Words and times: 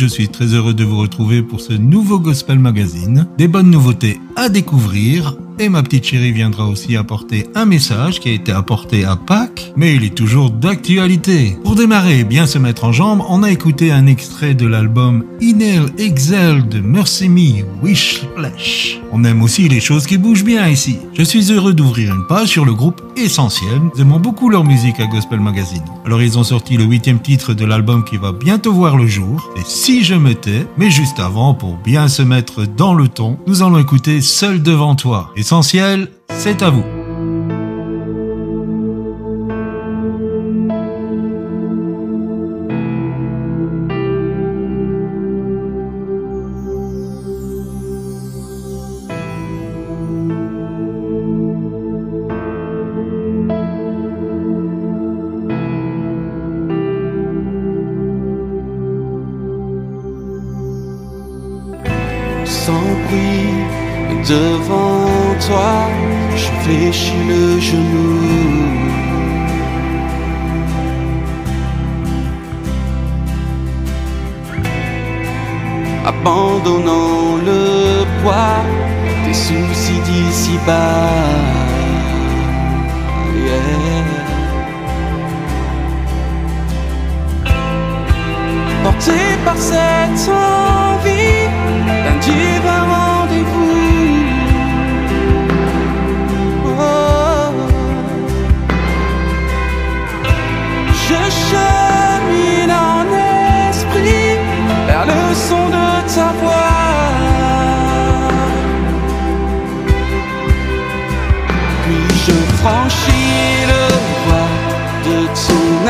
Je 0.00 0.06
suis 0.06 0.30
très 0.30 0.54
heureux 0.54 0.72
de 0.72 0.82
vous 0.82 0.96
retrouver 0.96 1.42
pour 1.42 1.60
ce 1.60 1.74
nouveau 1.74 2.18
Gospel 2.18 2.58
Magazine. 2.58 3.26
Des 3.36 3.48
bonnes 3.48 3.70
nouveautés 3.70 4.18
à 4.34 4.48
découvrir 4.48 5.36
et 5.60 5.68
ma 5.68 5.82
petite 5.82 6.06
chérie 6.06 6.32
viendra 6.32 6.66
aussi 6.66 6.96
apporter 6.96 7.46
un 7.54 7.66
message 7.66 8.18
qui 8.18 8.30
a 8.30 8.32
été 8.32 8.50
apporté 8.50 9.04
à 9.04 9.14
Pâques, 9.14 9.72
mais 9.76 9.94
il 9.94 10.04
est 10.04 10.14
toujours 10.14 10.50
d'actualité. 10.50 11.58
Pour 11.62 11.74
démarrer 11.74 12.20
et 12.20 12.24
bien 12.24 12.46
se 12.46 12.56
mettre 12.56 12.84
en 12.84 12.92
jambe, 12.92 13.22
on 13.28 13.42
a 13.42 13.50
écouté 13.50 13.92
un 13.92 14.06
extrait 14.06 14.54
de 14.54 14.66
l'album 14.66 15.24
Inhale 15.40 15.90
Exhale 15.98 16.66
de 16.66 16.80
Mercy 16.80 17.28
Me 17.28 17.64
Wish 17.82 18.22
Flash. 18.36 19.00
On 19.12 19.24
aime 19.24 19.42
aussi 19.42 19.68
les 19.68 19.80
choses 19.80 20.06
qui 20.06 20.16
bougent 20.18 20.44
bien 20.44 20.68
ici. 20.68 20.98
Je 21.14 21.22
suis 21.22 21.52
heureux 21.52 21.74
d'ouvrir 21.74 22.14
une 22.14 22.26
page 22.26 22.48
sur 22.48 22.64
le 22.64 22.72
groupe 22.72 23.02
Essentiel. 23.16 23.80
Nous 23.94 24.00
aimons 24.00 24.20
beaucoup 24.20 24.48
leur 24.48 24.64
musique 24.64 25.00
à 25.00 25.06
Gospel 25.06 25.40
Magazine. 25.40 25.82
Alors 26.06 26.22
ils 26.22 26.38
ont 26.38 26.44
sorti 26.44 26.76
le 26.76 26.84
huitième 26.84 27.20
titre 27.20 27.52
de 27.52 27.64
l'album 27.64 28.04
qui 28.04 28.16
va 28.16 28.32
bientôt 28.32 28.72
voir 28.72 28.96
le 28.96 29.06
jour. 29.06 29.52
Et 29.56 29.62
si 29.66 30.04
je 30.04 30.14
me 30.14 30.34
tais, 30.34 30.66
mais 30.78 30.90
juste 30.90 31.18
avant, 31.18 31.54
pour 31.54 31.76
bien 31.76 32.08
se 32.08 32.22
mettre 32.22 32.66
dans 32.66 32.94
le 32.94 33.08
ton, 33.08 33.36
nous 33.46 33.62
allons 33.62 33.78
écouter 33.78 34.20
Seul 34.20 34.62
devant 34.62 34.94
toi. 34.94 35.32
Essentiel, 35.50 36.06
c'est 36.28 36.62
à 36.62 36.70
vous. 36.70 36.99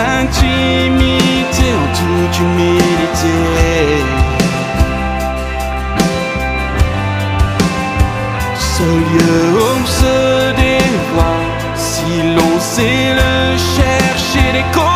Ton 0.01 0.07
intimité 0.07 1.67
en 1.81 1.87
toute 1.99 2.39
humilité. 2.41 3.39
Seul 8.57 9.01
lieu 9.13 9.43
où 9.59 9.87
se 9.87 10.53
dévoile, 10.57 11.51
si 11.77 12.23
l'on 12.35 12.61
sait 12.61 13.15
le 13.15 13.57
chercher, 13.57 14.53
l'écho 14.53 14.90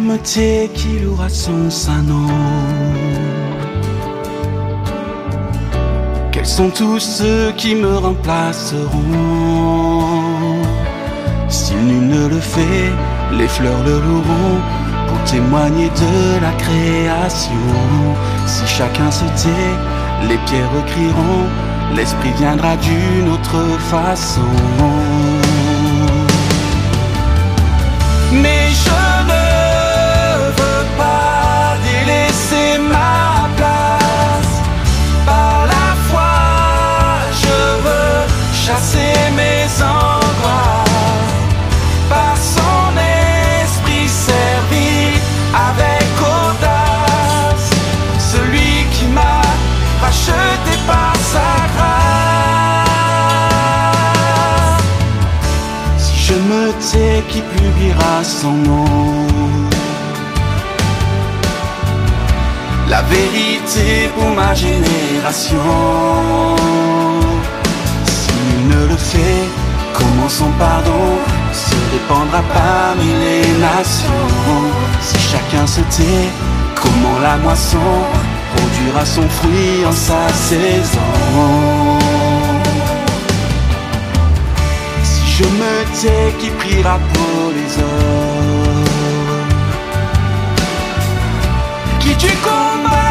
me 0.00 0.16
tais, 0.18 0.70
qui 0.74 0.98
louera 0.98 1.28
son 1.28 1.70
saint 1.70 2.02
nom 2.02 2.28
Quels 6.32 6.46
sont 6.46 6.70
tous 6.70 6.98
ceux 6.98 7.52
qui 7.56 7.74
me 7.74 7.96
remplaceront? 7.98 8.90
Si 11.48 11.74
nul 11.74 12.08
ne 12.08 12.28
le 12.28 12.40
fait, 12.40 12.92
les 13.38 13.48
fleurs 13.48 13.82
le 13.84 14.00
loueront 14.00 14.60
pour 15.08 15.18
témoigner 15.24 15.88
de 15.88 16.40
la 16.40 16.52
création. 16.52 17.66
Si 18.46 18.66
chacun 18.66 19.10
se 19.10 19.24
tait, 19.42 19.74
les 20.28 20.38
pierres 20.46 20.84
crieront, 20.86 21.46
l'esprit 21.96 22.32
viendra 22.38 22.76
d'une 22.76 23.28
autre 23.28 23.60
façon. 23.90 24.50
Qui 57.28 57.40
publiera 57.40 58.22
son 58.22 58.52
nom. 58.52 58.84
La 62.88 63.02
vérité 63.02 64.10
pour 64.16 64.30
ma 64.30 64.54
génération. 64.54 65.58
Si 68.06 68.32
nul 68.48 68.76
ne 68.76 68.86
le 68.88 68.96
fait, 68.96 69.44
comment 69.92 70.28
son 70.28 70.50
pardon 70.58 71.18
se 71.52 71.76
répandra 71.92 72.42
parmi 72.52 73.10
les 73.24 73.46
nations? 73.58 74.28
Si 75.00 75.18
chacun 75.30 75.66
se 75.66 75.80
tait, 75.96 76.28
comment 76.74 77.18
la 77.22 77.36
moisson 77.38 77.90
produira 78.54 79.04
son 79.04 79.28
fruit 79.28 79.84
en 79.86 79.92
sa 79.92 80.28
saison? 80.48 82.09
Je 85.40 85.46
me 85.60 85.74
tais, 86.00 86.32
qui 86.38 86.50
priera 86.50 86.98
pour 87.12 87.52
les 87.56 87.72
hommes? 87.82 88.84
Qui 92.00 92.14
du 92.16 92.32
combat 92.46 93.09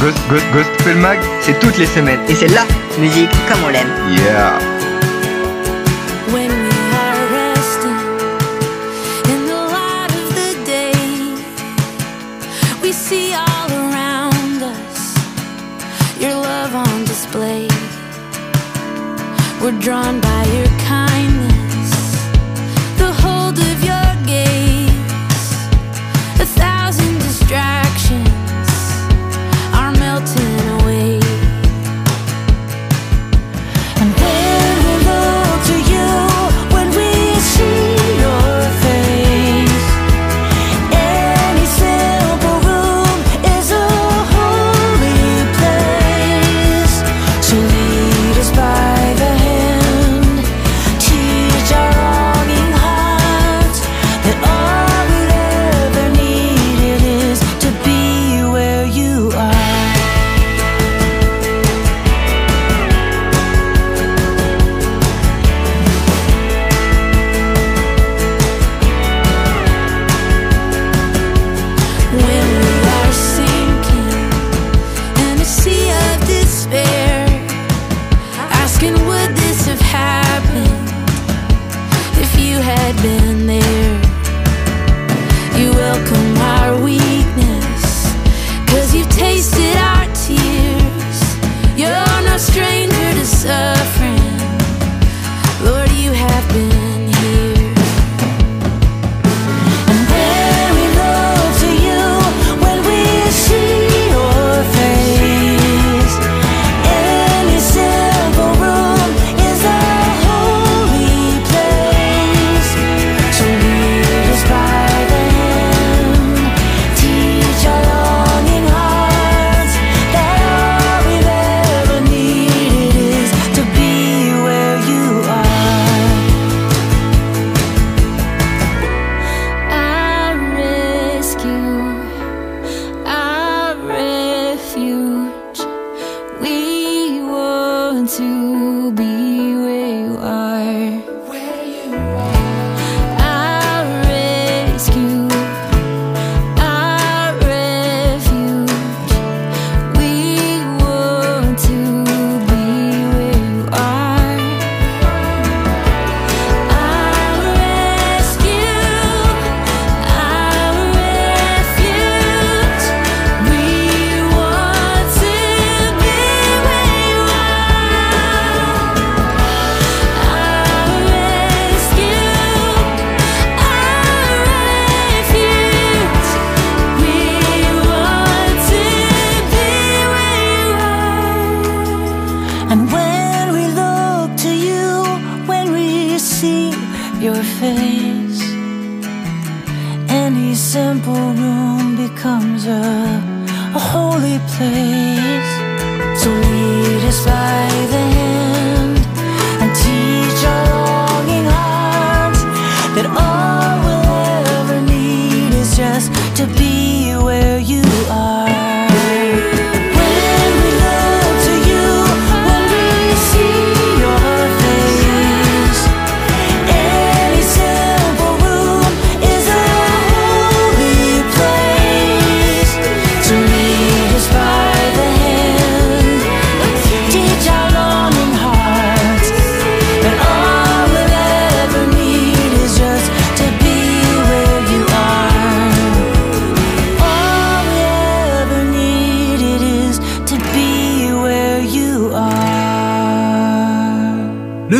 Ghost, 0.00 0.18
Ghost, 0.28 0.44
Gospel 0.52 0.96
Mag, 0.96 1.18
c'est 1.40 1.58
toutes 1.58 1.78
les 1.78 1.86
semaines. 1.86 2.20
Et 2.28 2.34
c'est 2.34 2.48
la 2.48 2.64
musique 2.98 3.30
comme 3.48 3.64
on 3.64 3.68
l'aime. 3.68 3.88
Yeah. 4.10 4.58
We're 19.66 19.72
drawn 19.80 20.20
by 20.20 20.44
your. 20.54 20.66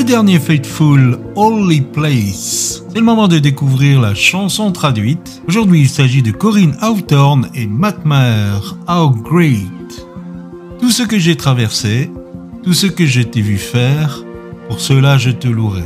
dernier 0.07 0.39
Fateful, 0.39 1.19
Holy 1.35 1.81
Place. 1.81 2.85
C'est 2.89 2.99
le 2.99 3.05
moment 3.05 3.27
de 3.27 3.41
découvrir 3.41 4.01
la 4.01 4.15
chanson 4.15 4.71
traduite. 4.71 5.43
Aujourd'hui, 5.49 5.81
il 5.81 5.89
s'agit 5.89 6.23
de 6.23 6.31
Corinne 6.31 6.77
Hawthorne 6.81 7.51
et 7.55 7.67
Matt 7.67 8.05
Maher, 8.05 8.77
How 8.89 9.11
Great. 9.11 10.07
Tout 10.79 10.93
ce 10.93 11.03
que 11.03 11.19
j'ai 11.19 11.35
traversé, 11.35 12.09
tout 12.63 12.73
ce 12.73 12.87
que 12.87 13.05
je 13.05 13.21
t'ai 13.21 13.41
vu 13.41 13.59
faire, 13.59 14.23
pour 14.69 14.79
cela 14.79 15.19
je 15.19 15.31
te 15.31 15.49
louerai. 15.49 15.85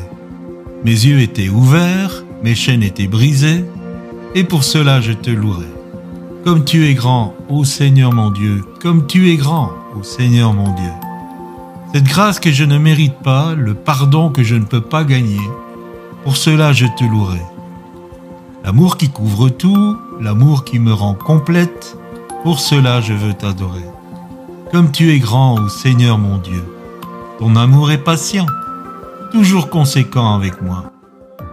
Mes 0.84 0.90
yeux 0.90 1.20
étaient 1.20 1.48
ouverts, 1.48 2.22
mes 2.44 2.54
chaînes 2.54 2.82
étaient 2.82 3.08
brisées, 3.08 3.64
et 4.34 4.44
pour 4.44 4.64
cela 4.64 5.00
je 5.00 5.12
te 5.12 5.30
louerai. 5.30 5.68
Comme 6.44 6.66
tu 6.66 6.86
es 6.86 6.94
grand, 6.94 7.34
ô 7.48 7.64
Seigneur 7.64 8.12
mon 8.12 8.30
Dieu, 8.30 8.60
comme 8.82 9.06
tu 9.06 9.30
es 9.30 9.36
grand, 9.36 9.70
ô 9.98 10.02
Seigneur 10.02 10.52
mon 10.52 10.74
Dieu. 10.74 11.09
Cette 11.92 12.04
grâce 12.04 12.38
que 12.38 12.52
je 12.52 12.62
ne 12.62 12.78
mérite 12.78 13.16
pas, 13.16 13.54
le 13.56 13.74
pardon 13.74 14.30
que 14.30 14.44
je 14.44 14.54
ne 14.54 14.64
peux 14.64 14.80
pas 14.80 15.02
gagner, 15.02 15.40
pour 16.22 16.36
cela 16.36 16.72
je 16.72 16.86
te 16.86 17.02
louerai. 17.02 17.42
L'amour 18.64 18.96
qui 18.96 19.08
couvre 19.08 19.48
tout, 19.48 19.96
l'amour 20.20 20.62
qui 20.62 20.78
me 20.78 20.92
rend 20.92 21.14
complète, 21.14 21.96
pour 22.44 22.60
cela 22.60 23.00
je 23.00 23.12
veux 23.12 23.34
t'adorer. 23.34 23.84
Comme 24.70 24.92
tu 24.92 25.10
es 25.10 25.18
grand, 25.18 25.58
ô 25.58 25.68
Seigneur 25.68 26.16
mon 26.16 26.38
Dieu, 26.38 26.62
ton 27.40 27.56
amour 27.56 27.90
est 27.90 28.04
patient, 28.04 28.46
toujours 29.32 29.68
conséquent 29.68 30.36
avec 30.36 30.62
moi. 30.62 30.92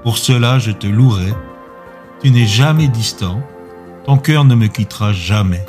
Pour 0.04 0.20
cela 0.20 0.60
je 0.60 0.70
te 0.70 0.86
louerai. 0.86 1.34
Tu 2.22 2.30
n'es 2.30 2.46
jamais 2.46 2.88
distant, 2.88 3.42
ton 4.06 4.18
cœur 4.18 4.46
ne 4.46 4.54
me 4.54 4.68
quittera 4.68 5.14
jamais. 5.14 5.66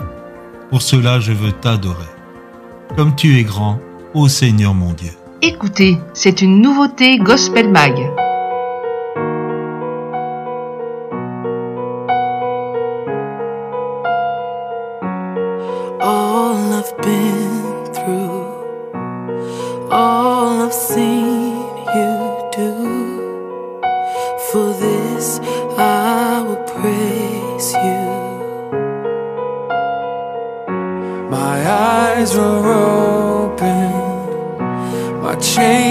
Pour 0.69 0.83
cela 0.83 1.21
je 1.21 1.33
veux 1.33 1.53
t'adorer. 1.53 2.13
Comme 2.97 3.17
tu 3.17 3.39
es 3.39 3.45
grand, 3.45 3.79
ô 4.15 4.29
Seigneur 4.29 4.75
mon 4.75 4.93
Dieu. 4.93 5.12
Écoutez, 5.43 5.99
c'est 6.15 6.43
une 6.43 6.61
nouveauté 6.61 7.19
Gospel 7.19 7.69
Mag. 7.69 7.95
all 16.00 16.73
I've 16.81 16.97
been 17.03 17.85
through, 17.97 18.45
all 19.91 20.62
I've 20.65 20.73
seen 20.73 21.57
you 21.97 22.15
do. 22.61 22.73
For 24.49 24.69
this 24.85 25.27
I 25.77 26.43
will 26.47 26.62
praise 26.77 27.69
you. 27.87 28.05
My 31.37 31.57
eyes 31.69 32.31
were 32.37 32.67
open, 32.73 33.18
my 35.59 35.88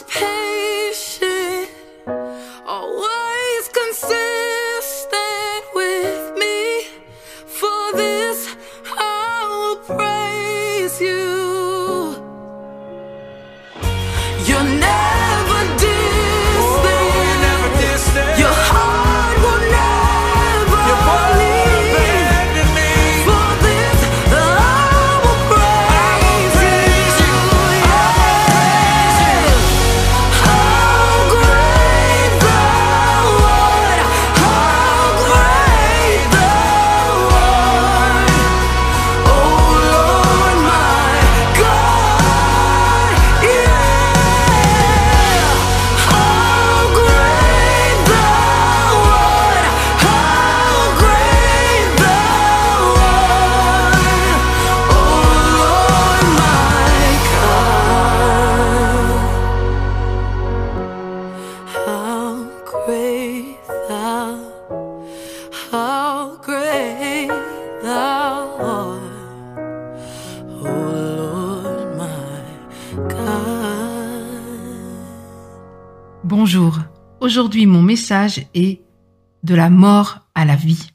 love 0.00 0.39
de 78.12 79.54
la 79.54 79.70
mort 79.70 80.26
à 80.34 80.44
la 80.44 80.56
vie. 80.56 80.90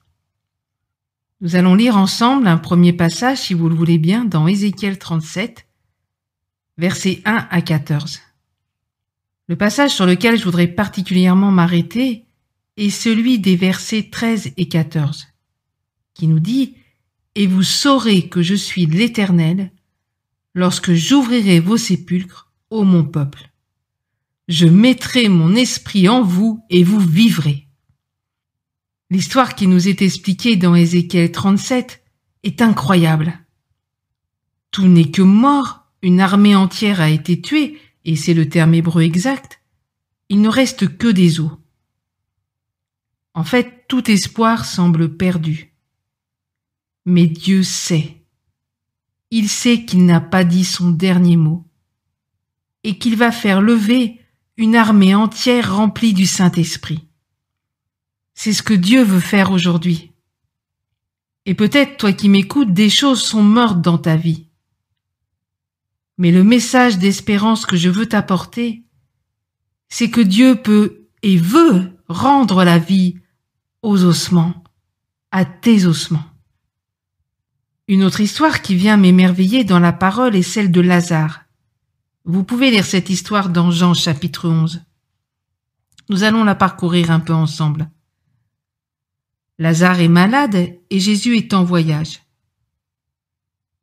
Nous 1.42 1.56
allons 1.56 1.76
lire 1.76 1.96
ensemble 1.96 2.48
un 2.48 2.58
premier 2.58 2.92
passage, 2.92 3.38
si 3.38 3.54
vous 3.54 3.70
le 3.70 3.76
voulez 3.76 3.98
bien, 3.98 4.26
dans 4.26 4.48
Ézéchiel 4.48 4.98
37, 4.98 5.66
versets 6.78 7.22
1 7.26 7.48
à 7.50 7.62
14. 7.62 8.20
Le 9.48 9.56
passage 9.56 9.92
sur 9.92 10.06
lequel 10.06 10.38
je 10.38 10.44
voudrais 10.44 10.68
particulièrement 10.68 11.52
m'arrêter 11.52 12.26
est 12.78 12.90
celui 12.90 13.40
des 13.40 13.56
versets 13.56 14.10
13 14.12 14.52
et 14.58 14.68
14, 14.68 15.28
qui 16.14 16.28
nous 16.28 16.40
dit 16.40 16.76
Et 17.36 17.48
vous 17.48 17.64
saurez 17.64 18.28
que 18.28 18.42
je 18.42 18.56
suis 18.56 18.88
l'Éternel 18.88 19.72
lorsque 20.54 20.94
j'ouvrirai 20.94 21.60
vos 21.60 21.78
sépulcres, 21.78 22.52
ô 22.70 22.84
mon 22.84 23.06
peuple. 23.06 23.52
Je 24.48 24.68
mettrai 24.68 25.28
mon 25.28 25.56
esprit 25.56 26.08
en 26.08 26.22
vous 26.22 26.64
et 26.70 26.84
vous 26.84 27.00
vivrez. 27.00 27.68
L'histoire 29.10 29.56
qui 29.56 29.68
nous 29.68 29.88
est 29.88 30.02
expliquée 30.02 30.56
dans 30.56 30.76
Ézéchiel 30.76 31.32
37 31.32 32.04
est 32.44 32.62
incroyable. 32.62 33.40
Tout 34.72 34.88
n'est 34.88 35.10
que 35.10 35.22
mort, 35.22 35.88
une 36.02 36.20
armée 36.20 36.56
entière 36.56 37.02
a 37.02 37.10
été 37.10 37.42
tuée, 37.42 37.80
et 38.04 38.16
c'est 38.16 38.34
le 38.34 38.50
terme 38.50 38.74
hébreu 38.74 39.02
exact, 39.02 39.62
il 40.30 40.42
ne 40.42 40.50
reste 40.50 40.98
que 40.98 41.08
des 41.08 41.40
os. 41.40 41.52
En 43.34 43.44
fait, 43.44 43.86
tout 43.88 44.10
espoir 44.10 44.66
semble 44.66 45.18
perdu. 45.18 45.74
Mais 47.06 47.28
Dieu 47.28 47.64
sait. 47.64 48.24
Il 49.32 49.50
sait 49.50 49.86
qu'il 49.86 50.06
n'a 50.06 50.22
pas 50.22 50.44
dit 50.44 50.66
son 50.66 50.92
dernier 50.92 51.36
mot 51.36 51.68
et 52.84 52.98
qu'il 52.98 53.16
va 53.16 53.32
faire 53.32 53.62
lever 53.62 54.22
une 54.58 54.76
armée 54.76 55.16
entière 55.16 55.76
remplie 55.76 56.14
du 56.14 56.26
Saint-Esprit. 56.26 57.08
C'est 58.34 58.54
ce 58.54 58.64
que 58.64 58.74
Dieu 58.74 59.04
veut 59.04 59.20
faire 59.20 59.52
aujourd'hui. 59.52 60.12
Et 61.46 61.54
peut-être, 61.54 61.98
toi 61.98 62.14
qui 62.14 62.30
m'écoutes, 62.30 62.74
des 62.74 62.90
choses 62.90 63.22
sont 63.22 63.44
mortes 63.44 63.82
dans 63.82 63.98
ta 63.98 64.16
vie. 64.16 64.48
Mais 66.18 66.32
le 66.32 66.44
message 66.44 66.98
d'espérance 66.98 67.66
que 67.66 67.76
je 67.76 67.90
veux 67.90 68.08
t'apporter, 68.08 68.84
c'est 69.90 70.10
que 70.10 70.22
Dieu 70.22 70.56
peut 70.56 71.08
et 71.22 71.38
veut 71.38 71.92
rendre 72.08 72.64
la 72.64 72.80
vie 72.80 73.18
aux 73.82 74.04
ossements, 74.04 74.64
à 75.32 75.46
tes 75.46 75.86
ossements. 75.86 76.26
Une 77.88 78.04
autre 78.04 78.22
histoire 78.22 78.62
qui 78.62 78.76
vient 78.76 78.98
m'émerveiller 78.98 79.64
dans 79.64 79.80
la 79.80 79.94
parole 79.94 80.36
est 80.36 80.42
celle 80.42 80.72
de 80.72 80.82
Lazare. 80.82 81.45
Vous 82.28 82.44
pouvez 82.44 82.72
lire 82.72 82.86
cette 82.86 83.12
histoire 83.12 83.50
dans 83.50 83.70
Jean 83.70 83.94
chapitre 83.94 84.50
11. 84.50 84.82
Nous 86.10 86.24
allons 86.24 86.44
la 86.44 86.56
parcourir 86.56 87.12
un 87.12 87.20
peu 87.20 87.34
ensemble. 87.34 87.92
Lazare 89.60 90.00
est 90.00 90.08
malade 90.08 90.56
et 90.90 91.00
Jésus 91.00 91.38
est 91.38 91.54
en 91.54 91.64
voyage. 91.64 92.24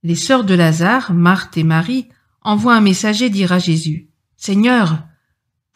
Les 0.02 0.16
sœurs 0.16 0.42
de 0.42 0.55
Lazare, 0.55 1.12
Marthe 1.12 1.57
et 1.57 1.62
Marie, 1.62 2.09
envoient 2.40 2.74
un 2.74 2.81
messager 2.81 3.31
dire 3.31 3.52
à 3.52 3.61
Jésus, 3.61 4.09
Seigneur, 4.37 5.05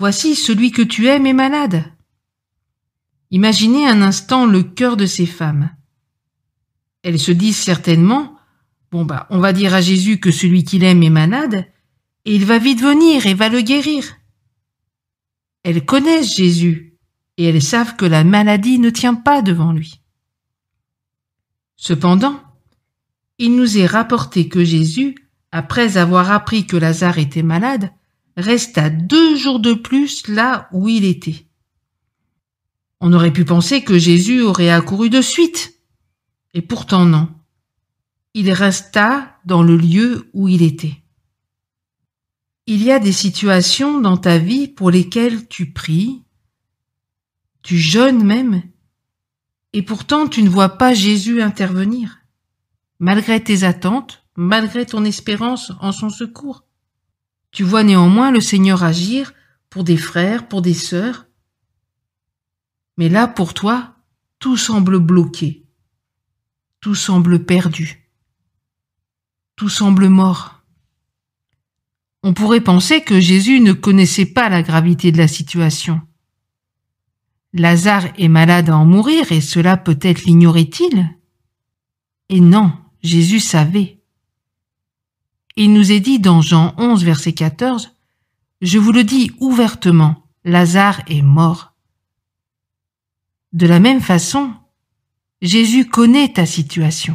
voici 0.01 0.35
celui 0.35 0.73
que 0.73 0.83
tu 0.83 1.07
aimes 1.07 1.27
est 1.27 1.33
malade. 1.33 1.85
Imaginez 3.31 3.87
un 3.87 4.03
instant 4.03 4.45
le 4.45 4.65
cœur 4.65 4.97
de 4.97 5.07
ces 5.07 5.27
femmes. 5.27 5.71
Elles 7.05 7.21
se 7.21 7.31
disent 7.31 7.59
certainement, 7.59 8.37
bon 8.91 9.05
bah, 9.05 9.29
on 9.31 9.39
va 9.39 9.53
dire 9.53 9.73
à 9.73 9.81
Jésus 9.81 10.19
que 10.19 10.33
celui 10.33 10.65
qu'il 10.65 10.83
aime 10.83 11.05
est 11.05 11.11
malade, 11.11 11.65
et 12.27 12.35
il 12.35 12.45
va 12.45 12.59
vite 12.59 12.83
venir 12.83 13.27
et 13.27 13.35
va 13.35 13.49
le 13.49 13.61
guérir. 13.61 14.17
Elles 15.63 15.87
connaissent 15.87 16.35
Jésus, 16.35 16.99
et 17.37 17.45
elles 17.45 17.63
savent 17.63 17.97
que 17.97 18.05
la 18.05 18.25
maladie 18.25 18.81
ne 18.81 18.91
tient 18.91 19.15
pas 19.15 19.43
devant 19.43 19.73
lui. 19.73 20.01
Cependant, 21.77 22.43
il 23.39 23.55
nous 23.55 23.79
est 23.79 23.87
rapporté 23.87 24.49
que 24.49 24.65
Jésus, 24.65 25.15
après 25.53 25.99
avoir 25.99 26.33
appris 26.33 26.67
que 26.67 26.77
Lazare 26.77 27.19
était 27.19 27.45
malade, 27.45 27.93
resta 28.37 28.91
deux 28.91 29.37
jours 29.37 29.61
de 29.61 29.75
plus 29.75 30.27
là 30.27 30.69
où 30.73 30.89
il 30.89 31.05
était. 31.05 31.47
On 33.01 33.13
aurait 33.13 33.33
pu 33.33 33.45
penser 33.45 33.85
que 33.85 33.99
Jésus 33.99 34.41
aurait 34.41 34.71
accouru 34.71 35.11
de 35.11 35.21
suite. 35.21 35.81
Et 36.55 36.63
pourtant 36.63 37.05
non. 37.05 37.29
Il 38.35 38.51
resta 38.51 39.39
dans 39.45 39.63
le 39.63 39.77
lieu 39.77 40.29
où 40.33 40.49
il 40.49 40.63
était. 40.63 41.03
Il 42.67 42.83
y 42.83 42.91
a 42.91 42.99
des 42.99 43.13
situations 43.13 44.01
dans 44.01 44.17
ta 44.17 44.39
vie 44.39 44.67
pour 44.67 44.91
lesquelles 44.91 45.47
tu 45.47 45.73
pries, 45.73 46.25
tu 47.63 47.79
jeûnes 47.79 48.25
même, 48.25 48.63
et 49.73 49.83
pourtant 49.83 50.27
tu 50.27 50.43
ne 50.43 50.49
vois 50.49 50.71
pas 50.71 50.93
Jésus 50.93 51.41
intervenir, 51.41 52.19
malgré 52.99 53.43
tes 53.43 53.63
attentes, 53.63 54.25
malgré 54.37 54.85
ton 54.85 55.05
espérance 55.05 55.73
en 55.81 55.93
son 55.93 56.11
secours. 56.11 56.65
Tu 57.53 57.63
vois 57.63 57.85
néanmoins 57.85 58.33
le 58.33 58.41
Seigneur 58.41 58.83
agir 58.83 59.33
pour 59.71 59.85
des 59.85 59.97
frères, 59.97 60.49
pour 60.49 60.61
des 60.61 60.75
sœurs, 60.75 61.27
mais 62.97 63.09
là, 63.09 63.29
pour 63.29 63.55
toi, 63.55 63.95
tout 64.39 64.57
semble 64.57 64.99
bloqué, 64.99 65.67
tout 66.81 66.95
semble 66.95 67.45
perdu, 67.45 68.11
tout 69.55 69.69
semble 69.69 70.09
mort. 70.09 70.56
On 72.27 72.35
pourrait 72.35 72.61
penser 72.61 73.03
que 73.03 73.21
Jésus 73.21 73.61
ne 73.61 73.73
connaissait 73.73 74.27
pas 74.27 74.49
la 74.49 74.65
gravité 74.65 75.13
de 75.13 75.17
la 75.17 75.29
situation. 75.29 76.01
Lazare 77.53 78.07
est 78.19 78.27
malade 78.27 78.69
à 78.69 78.77
en 78.77 78.85
mourir 78.85 79.31
et 79.31 79.41
cela 79.41 79.77
peut-être 79.77 80.25
l'ignorait-il? 80.25 81.09
Et 82.29 82.41
non, 82.41 82.73
Jésus 83.01 83.39
savait. 83.39 84.03
Il 85.55 85.73
nous 85.73 85.93
est 85.93 86.01
dit 86.01 86.19
dans 86.19 86.41
Jean 86.41 86.75
11, 86.79 87.05
verset 87.05 87.33
14, 87.33 87.93
Je 88.61 88.79
vous 88.81 88.91
le 88.91 89.05
dis 89.05 89.31
ouvertement, 89.39 90.29
Lazare 90.43 91.03
est 91.07 91.23
mort. 91.23 91.75
De 93.53 93.69
la 93.69 93.79
même 93.79 94.01
façon, 94.01 94.53
Jésus 95.43 95.89
connaît 95.89 96.33
ta 96.33 96.45
situation. 96.45 97.15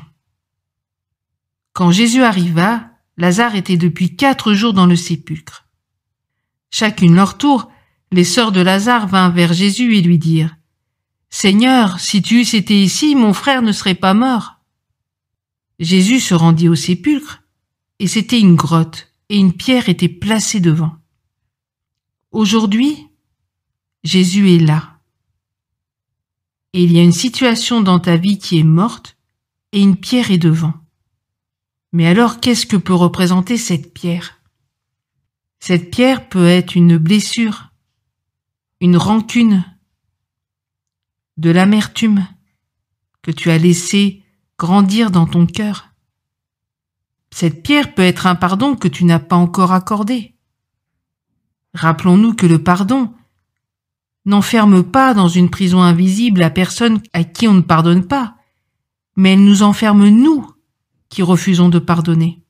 Quand 1.73 1.91
Jésus 1.91 2.23
arriva, 2.23 2.90
Lazare 3.21 3.53
était 3.53 3.77
depuis 3.77 4.15
quatre 4.15 4.53
jours 4.53 4.73
dans 4.73 4.87
le 4.87 4.95
sépulcre. 4.95 5.67
Chacune 6.71 7.13
leur 7.13 7.37
tour, 7.37 7.71
les 8.11 8.23
sœurs 8.23 8.51
de 8.51 8.61
Lazare 8.61 9.05
vinrent 9.05 9.31
vers 9.31 9.53
Jésus 9.53 9.95
et 9.95 10.01
lui 10.01 10.17
dirent 10.17 10.57
Seigneur, 11.29 11.99
si 11.99 12.23
tu 12.23 12.41
eusses 12.41 12.55
été 12.55 12.81
ici, 12.81 13.13
mon 13.13 13.33
frère 13.33 13.61
ne 13.61 13.73
serait 13.73 13.93
pas 13.93 14.15
mort. 14.15 14.55
Jésus 15.77 16.19
se 16.19 16.33
rendit 16.33 16.67
au 16.67 16.73
sépulcre, 16.73 17.43
et 17.99 18.07
c'était 18.07 18.39
une 18.39 18.55
grotte, 18.55 19.13
et 19.29 19.37
une 19.37 19.53
pierre 19.53 19.87
était 19.87 20.09
placée 20.09 20.59
devant. 20.59 20.95
Aujourd'hui, 22.31 23.07
Jésus 24.03 24.55
est 24.55 24.65
là. 24.65 24.99
Et 26.73 26.83
il 26.83 26.91
y 26.91 26.97
a 26.97 27.03
une 27.03 27.11
situation 27.11 27.81
dans 27.81 27.99
ta 27.99 28.17
vie 28.17 28.39
qui 28.39 28.57
est 28.57 28.63
morte, 28.63 29.15
et 29.73 29.79
une 29.79 29.95
pierre 29.95 30.31
est 30.31 30.39
devant. 30.39 30.73
Mais 31.93 32.07
alors 32.07 32.39
qu'est-ce 32.39 32.65
que 32.65 32.77
peut 32.77 32.93
représenter 32.93 33.57
cette 33.57 33.93
pierre? 33.93 34.39
Cette 35.59 35.91
pierre 35.91 36.29
peut 36.29 36.47
être 36.47 36.75
une 36.75 36.97
blessure, 36.97 37.71
une 38.79 38.97
rancune, 38.97 39.65
de 41.37 41.49
l'amertume 41.49 42.27
que 43.21 43.31
tu 43.31 43.49
as 43.51 43.57
laissé 43.57 44.23
grandir 44.57 45.11
dans 45.11 45.25
ton 45.25 45.47
cœur. 45.47 45.89
Cette 47.31 47.63
pierre 47.63 47.93
peut 47.93 48.03
être 48.03 48.27
un 48.27 48.35
pardon 48.35 48.75
que 48.75 48.87
tu 48.87 49.05
n'as 49.05 49.19
pas 49.19 49.35
encore 49.35 49.71
accordé. 49.71 50.35
Rappelons-nous 51.73 52.33
que 52.33 52.45
le 52.45 52.61
pardon 52.61 53.13
n'enferme 54.25 54.83
pas 54.83 55.13
dans 55.13 55.29
une 55.29 55.49
prison 55.49 55.81
invisible 55.81 56.41
la 56.41 56.49
personne 56.49 57.01
à 57.13 57.23
qui 57.23 57.47
on 57.47 57.53
ne 57.53 57.61
pardonne 57.61 58.05
pas, 58.05 58.35
mais 59.15 59.33
elle 59.33 59.43
nous 59.43 59.63
enferme 59.63 60.07
nous 60.09 60.45
qui 61.11 61.21
refusons 61.21 61.69
de 61.69 61.77
pardonner. 61.77 62.41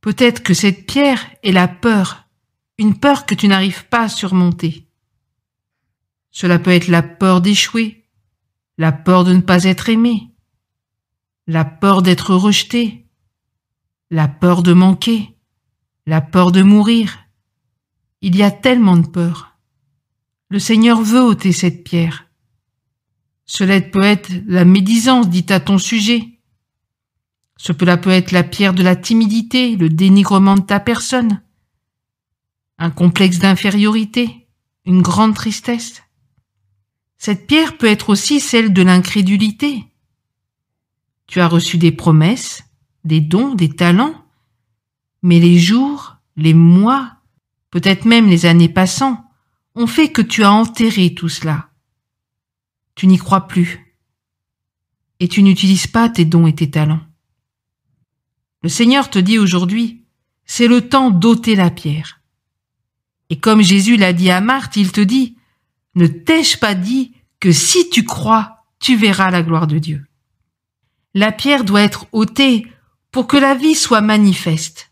Peut-être 0.00 0.42
que 0.42 0.54
cette 0.54 0.86
pierre 0.86 1.20
est 1.44 1.52
la 1.52 1.68
peur, 1.68 2.24
une 2.78 2.98
peur 2.98 3.26
que 3.26 3.34
tu 3.34 3.46
n'arrives 3.46 3.86
pas 3.88 4.04
à 4.04 4.08
surmonter. 4.08 4.88
Cela 6.30 6.58
peut 6.58 6.70
être 6.70 6.88
la 6.88 7.02
peur 7.02 7.42
d'échouer, 7.42 8.08
la 8.78 8.90
peur 8.90 9.24
de 9.24 9.34
ne 9.34 9.42
pas 9.42 9.64
être 9.64 9.90
aimé, 9.90 10.32
la 11.46 11.64
peur 11.64 12.00
d'être 12.00 12.34
rejeté, 12.34 13.06
la 14.10 14.26
peur 14.26 14.62
de 14.62 14.72
manquer, 14.72 15.36
la 16.06 16.22
peur 16.22 16.52
de 16.52 16.62
mourir. 16.62 17.18
Il 18.22 18.34
y 18.34 18.42
a 18.42 18.50
tellement 18.50 18.96
de 18.96 19.06
peur. 19.06 19.58
Le 20.48 20.58
Seigneur 20.58 21.02
veut 21.02 21.20
ôter 21.20 21.52
cette 21.52 21.84
pierre. 21.84 22.26
Cela 23.44 23.80
peut 23.82 24.02
être 24.02 24.30
la 24.46 24.64
médisance 24.64 25.28
dite 25.28 25.50
à 25.50 25.60
ton 25.60 25.76
sujet, 25.76 26.37
cela 27.58 27.96
peut 27.96 28.10
être 28.10 28.30
la 28.30 28.44
pierre 28.44 28.72
de 28.72 28.84
la 28.84 28.96
timidité, 28.96 29.76
le 29.76 29.90
dénigrement 29.90 30.54
de 30.54 30.62
ta 30.62 30.78
personne, 30.80 31.42
un 32.78 32.90
complexe 32.90 33.40
d'infériorité, 33.40 34.46
une 34.86 35.02
grande 35.02 35.34
tristesse. 35.34 36.02
Cette 37.18 37.48
pierre 37.48 37.76
peut 37.76 37.88
être 37.88 38.10
aussi 38.10 38.38
celle 38.38 38.72
de 38.72 38.82
l'incrédulité. 38.82 39.84
Tu 41.26 41.40
as 41.40 41.48
reçu 41.48 41.78
des 41.78 41.90
promesses, 41.90 42.64
des 43.04 43.20
dons, 43.20 43.54
des 43.56 43.70
talents, 43.70 44.14
mais 45.22 45.40
les 45.40 45.58
jours, 45.58 46.16
les 46.36 46.54
mois, 46.54 47.16
peut-être 47.72 48.04
même 48.04 48.28
les 48.28 48.46
années 48.46 48.68
passant, 48.68 49.28
ont 49.74 49.88
fait 49.88 50.12
que 50.12 50.22
tu 50.22 50.44
as 50.44 50.52
enterré 50.52 51.12
tout 51.12 51.28
cela. 51.28 51.70
Tu 52.94 53.08
n'y 53.08 53.18
crois 53.18 53.48
plus. 53.48 53.96
Et 55.18 55.26
tu 55.26 55.42
n'utilises 55.42 55.88
pas 55.88 56.08
tes 56.08 56.24
dons 56.24 56.46
et 56.46 56.54
tes 56.54 56.70
talents. 56.70 57.07
Le 58.62 58.68
Seigneur 58.68 59.10
te 59.10 59.18
dit 59.18 59.38
aujourd'hui, 59.38 60.04
c'est 60.44 60.66
le 60.66 60.88
temps 60.88 61.10
d'ôter 61.10 61.54
la 61.54 61.70
pierre. 61.70 62.20
Et 63.30 63.38
comme 63.38 63.62
Jésus 63.62 63.96
l'a 63.96 64.12
dit 64.12 64.30
à 64.30 64.40
Marthe, 64.40 64.76
il 64.76 64.90
te 64.90 65.00
dit, 65.00 65.36
ne 65.94 66.06
t'ai-je 66.06 66.58
pas 66.58 66.74
dit 66.74 67.12
que 67.40 67.52
si 67.52 67.90
tu 67.90 68.04
crois, 68.04 68.64
tu 68.80 68.96
verras 68.96 69.30
la 69.30 69.42
gloire 69.42 69.66
de 69.66 69.78
Dieu? 69.78 70.04
La 71.14 71.32
pierre 71.32 71.64
doit 71.64 71.82
être 71.82 72.06
ôtée 72.12 72.66
pour 73.10 73.26
que 73.26 73.36
la 73.36 73.54
vie 73.54 73.74
soit 73.74 74.00
manifeste. 74.00 74.90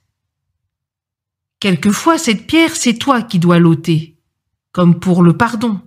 Quelquefois, 1.61 2.19
cette 2.19 2.47
pierre, 2.47 2.77
c'est 2.77 2.99
toi 2.99 3.23
qui 3.23 3.39
dois 3.39 3.59
l'ôter, 3.59 4.19
comme 4.73 5.01
pour 5.01 5.23
le 5.23 5.37
pardon. 5.37 5.81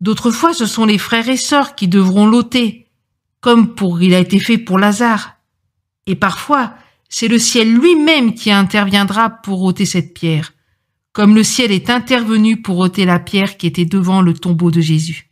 D'autres 0.00 0.30
fois, 0.30 0.52
ce 0.52 0.66
sont 0.66 0.84
les 0.84 0.98
frères 0.98 1.28
et 1.28 1.36
sœurs 1.36 1.74
qui 1.76 1.88
devront 1.88 2.26
l'ôter, 2.26 2.90
comme 3.40 3.74
pour 3.74 4.02
il 4.02 4.14
a 4.14 4.18
été 4.18 4.38
fait 4.38 4.58
pour 4.58 4.78
Lazare. 4.78 5.36
Et 6.06 6.16
parfois, 6.16 6.74
c'est 7.08 7.28
le 7.28 7.38
ciel 7.38 7.72
lui-même 7.72 8.34
qui 8.34 8.50
interviendra 8.50 9.30
pour 9.30 9.62
ôter 9.62 9.86
cette 9.86 10.14
pierre, 10.14 10.52
comme 11.12 11.34
le 11.34 11.44
ciel 11.44 11.70
est 11.70 11.90
intervenu 11.90 12.60
pour 12.60 12.78
ôter 12.78 13.04
la 13.04 13.18
pierre 13.18 13.56
qui 13.56 13.66
était 13.66 13.84
devant 13.84 14.20
le 14.20 14.34
tombeau 14.34 14.70
de 14.70 14.80
Jésus. 14.80 15.30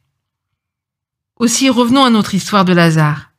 Aussi 1.39 1.69
revenons 1.69 2.05
à 2.05 2.11
notre 2.11 2.35
histoire 2.35 2.65
de 2.65 2.73
Lazare. 2.73 3.33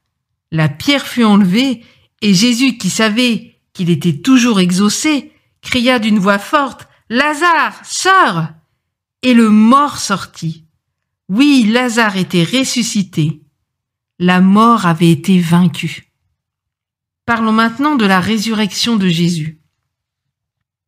La 0.51 0.67
pierre 0.67 1.07
fut 1.07 1.23
enlevée, 1.23 1.83
et 2.21 2.33
Jésus, 2.33 2.77
qui 2.77 2.89
savait 2.89 3.55
qu'il 3.73 3.89
était 3.89 4.21
toujours 4.21 4.59
exaucé, 4.59 5.31
cria 5.61 5.99
d'une 5.99 6.19
voix 6.19 6.39
forte, 6.39 6.87
Lazare, 7.09 7.79
sors! 7.83 8.47
Et 9.21 9.33
le 9.33 9.49
mort 9.49 9.97
sortit. 9.97 10.65
Oui, 11.29 11.65
Lazare 11.69 12.17
était 12.17 12.43
ressuscité. 12.43 13.41
La 14.19 14.41
mort 14.41 14.85
avait 14.85 15.11
été 15.11 15.39
vaincue. 15.39 16.12
Parlons 17.35 17.51
maintenant 17.51 17.95
de 17.95 18.05
la 18.05 18.19
résurrection 18.19 18.95
de 18.95 19.07
Jésus. 19.07 19.59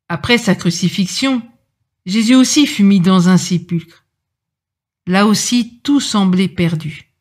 Après 0.09 0.37
sa 0.37 0.53
crucifixion, 0.53 1.41
Jésus 2.05 2.35
aussi 2.35 2.67
fut 2.67 2.83
mis 2.83 2.99
dans 2.99 3.29
un 3.29 3.37
sépulcre. 3.37 4.05
Là 5.07 5.25
aussi, 5.25 5.79
tout 5.81 5.99
semblait 5.99 6.47
perdu. 6.47 7.11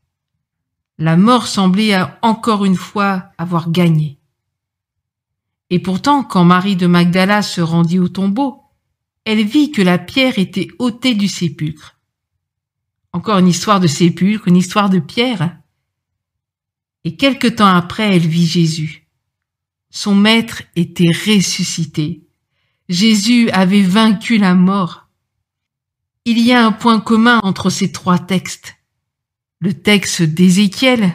La 0.99 1.17
mort 1.17 1.47
semblait 1.47 1.97
encore 2.21 2.67
une 2.67 2.77
fois 2.77 3.31
avoir 3.39 3.71
gagné. 3.71 4.19
Et 5.71 5.79
pourtant, 5.79 6.23
quand 6.23 6.45
Marie 6.45 6.77
de 6.77 6.87
Magdala 6.87 7.41
se 7.41 7.63
rendit 7.63 8.01
au 8.01 8.09
tombeau, 8.09 8.61
elle 9.25 9.43
vit 9.43 9.73
que 9.73 9.81
la 9.81 9.97
pierre 9.97 10.39
était 10.39 10.69
ôtée 10.79 11.15
du 11.15 11.29
sépulcre. 11.29 11.99
Encore 13.15 13.39
une 13.39 13.49
histoire 13.49 13.81
de 13.81 13.87
sépulcre, 13.87 14.49
une 14.49 14.59
histoire 14.59 14.91
de 14.91 14.99
pierre. 14.99 15.57
Et 17.05 17.17
quelque 17.17 17.49
temps 17.49 17.75
après, 17.75 18.15
elle 18.15 18.27
vit 18.27 18.47
Jésus. 18.47 19.01
Son 19.97 20.17
maître 20.17 20.65
était 20.75 21.13
ressuscité. 21.13 22.27
Jésus 22.89 23.49
avait 23.51 23.85
vaincu 23.85 24.39
la 24.39 24.57
mort. 24.57 25.07
Il 26.25 26.41
y 26.41 26.51
a 26.53 26.67
un 26.67 26.73
point 26.73 26.99
commun 26.99 27.39
entre 27.45 27.71
ces 27.71 27.93
trois 27.93 28.19
textes. 28.19 28.75
Le 29.61 29.73
texte 29.73 30.23
d'Ézéchiel, 30.23 31.13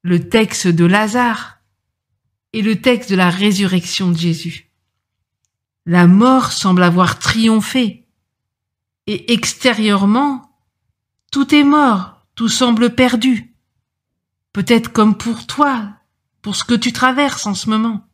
le 0.00 0.30
texte 0.30 0.66
de 0.66 0.86
Lazare 0.86 1.58
et 2.54 2.62
le 2.62 2.80
texte 2.80 3.10
de 3.10 3.16
la 3.16 3.28
résurrection 3.28 4.10
de 4.10 4.16
Jésus. 4.16 4.70
La 5.84 6.06
mort 6.06 6.52
semble 6.52 6.84
avoir 6.84 7.18
triomphé 7.18 8.06
et 9.06 9.34
extérieurement, 9.34 10.56
tout 11.30 11.54
est 11.54 11.64
mort, 11.64 12.26
tout 12.34 12.48
semble 12.48 12.94
perdu. 12.94 13.54
Peut-être 14.54 14.90
comme 14.90 15.18
pour 15.18 15.46
toi, 15.46 15.98
pour 16.44 16.56
ce 16.56 16.62
que 16.62 16.74
tu 16.74 16.92
traverses 16.92 17.46
en 17.46 17.54
ce 17.54 17.70
moment. 17.70 18.06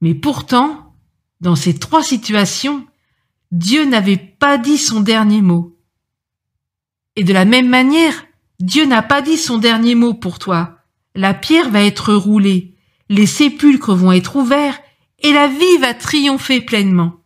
Mais 0.00 0.14
pourtant, 0.14 0.94
dans 1.40 1.56
ces 1.56 1.76
trois 1.76 2.04
situations, 2.04 2.86
Dieu 3.50 3.84
n'avait 3.84 4.16
pas 4.16 4.58
dit 4.58 4.78
son 4.78 5.00
dernier 5.00 5.42
mot. 5.42 5.76
Et 7.16 7.24
de 7.24 7.32
la 7.32 7.46
même 7.46 7.68
manière, 7.68 8.24
Dieu 8.60 8.86
n'a 8.86 9.02
pas 9.02 9.22
dit 9.22 9.38
son 9.38 9.58
dernier 9.58 9.96
mot 9.96 10.14
pour 10.14 10.38
toi. 10.38 10.78
La 11.16 11.34
pierre 11.34 11.68
va 11.68 11.82
être 11.82 12.14
roulée, 12.14 12.76
les 13.08 13.26
sépulcres 13.26 13.96
vont 13.96 14.12
être 14.12 14.36
ouverts 14.36 14.80
et 15.18 15.32
la 15.32 15.48
vie 15.48 15.78
va 15.80 15.94
triompher 15.94 16.60
pleinement. 16.60 17.24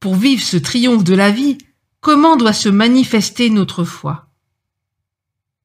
Pour 0.00 0.16
vivre 0.16 0.42
ce 0.42 0.58
triomphe 0.58 1.02
de 1.02 1.14
la 1.14 1.30
vie, 1.30 1.56
comment 2.00 2.36
doit 2.36 2.52
se 2.52 2.68
manifester 2.68 3.48
notre 3.48 3.84
foi? 3.84 4.28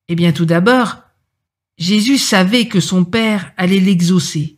Eh 0.08 0.16
bien 0.16 0.32
tout 0.32 0.46
d'abord, 0.46 1.03
Jésus 1.78 2.18
savait 2.18 2.68
que 2.68 2.80
son 2.80 3.04
Père 3.06 3.52
allait 3.58 3.80
l'exaucer. 3.80 4.58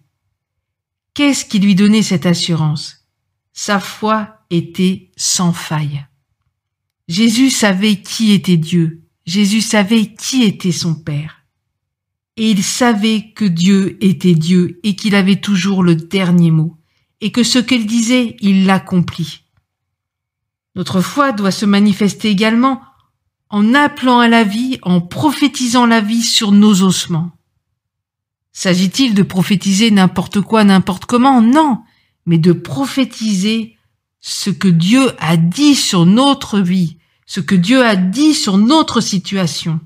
Qu'est-ce 1.13 1.45
qui 1.45 1.60
lui 1.60 1.75
donnait 1.75 2.04
cette 2.04 2.25
assurance? 2.25 3.08
Sa 3.54 3.80
foi 3.80 4.45
était 4.49 5.12
sans 5.15 5.54
faille. 5.54 6.06
Jésus 7.08 7.49
savait 7.49 8.01
qui 8.01 8.32
était 8.32 8.58
Dieu, 8.58 9.04
Jésus 9.25 9.62
savait 9.62 10.13
qui 10.13 10.43
était 10.43 10.71
son 10.71 10.95
Père 10.95 11.45
et 12.38 12.51
il 12.51 12.63
savait 12.63 13.32
que 13.34 13.45
Dieu 13.45 13.97
était 14.04 14.36
Dieu 14.36 14.80
et 14.84 14.95
qu'il 14.95 15.15
avait 15.15 15.39
toujours 15.39 15.84
le 15.84 15.95
dernier 15.95 16.51
mot, 16.51 16.78
et 17.21 17.32
que 17.32 17.43
ce 17.43 17.60
qu'il 17.60 17.86
disait, 17.86 18.36
il 18.41 18.65
l'accomplit. 18.65 19.43
Notre 20.75 21.01
foi 21.01 21.32
doit 21.32 21.51
se 21.51 21.65
manifester 21.65 22.30
également 22.30 22.82
en 23.50 23.74
appelant 23.74 24.20
à 24.20 24.28
la 24.28 24.44
vie, 24.44 24.80
en 24.82 25.02
prophétisant 25.02 25.86
la 25.86 26.02
vie 26.02 26.24
sur 26.24 26.52
nos 26.52 26.82
ossements. 26.82 27.32
S'agit-il 28.52 29.14
de 29.14 29.24
prophétiser 29.24 29.92
n'importe 29.92 30.42
quoi, 30.42 30.64
n'importe 30.64 31.06
comment? 31.06 31.42
Non, 31.42 31.82
mais 32.26 32.38
de 32.38 32.54
prophétiser 32.54 33.78
ce 34.22 34.50
que 34.50 34.68
Dieu 34.68 35.12
a 35.20 35.38
dit 35.38 35.76
sur 35.76 36.06
notre 36.06 36.60
vie, 36.60 36.98
ce 37.26 37.40
que 37.40 37.56
Dieu 37.56 37.84
a 37.86 37.96
dit 37.96 38.34
sur 38.34 38.58
notre 38.58 39.02
situation. 39.02 39.80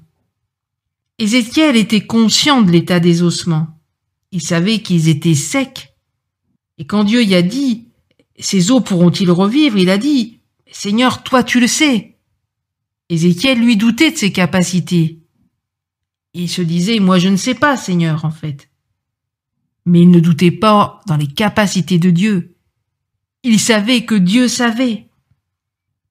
Ézéchiel 1.18 1.76
était 1.76 2.06
conscient 2.06 2.62
de 2.62 2.72
l'état 2.72 3.00
des 3.00 3.24
ossements. 3.24 3.68
Il 4.32 4.42
savait 4.42 4.82
qu'ils 4.82 5.10
étaient 5.10 5.36
secs. 5.36 5.94
Et 6.78 6.86
quand 6.86 7.04
Dieu 7.04 7.24
y 7.24 7.36
a 7.36 7.42
dit, 7.42 7.88
ces 8.40 8.72
os 8.72 8.82
pourront-ils 8.82 9.32
revivre? 9.32 9.78
Il 9.78 9.90
a 9.90 9.98
dit, 9.98 10.40
Seigneur, 10.72 11.24
toi 11.24 11.44
tu 11.44 11.60
le 11.60 11.68
sais. 11.68 12.09
Ézéchiel 13.10 13.60
lui 13.60 13.76
doutait 13.76 14.12
de 14.12 14.18
ses 14.18 14.32
capacités. 14.32 15.20
Il 16.34 16.50
se 16.50 16.62
disait, 16.62 17.00
moi 17.00 17.18
je 17.18 17.28
ne 17.28 17.36
sais 17.36 17.56
pas, 17.56 17.76
Seigneur, 17.76 18.24
en 18.24 18.32
fait. 18.32 18.70
Mais 19.86 20.02
il 20.02 20.12
ne 20.12 20.20
doutait 20.20 20.52
pas 20.52 21.02
dans 21.08 21.18
les 21.18 21.28
capacités 21.28 21.98
de 21.98 22.12
Dieu. 22.12 22.56
Il 23.44 23.60
savait 23.60 24.06
que 24.06 24.16
Dieu 24.16 24.48
savait. 24.48 25.10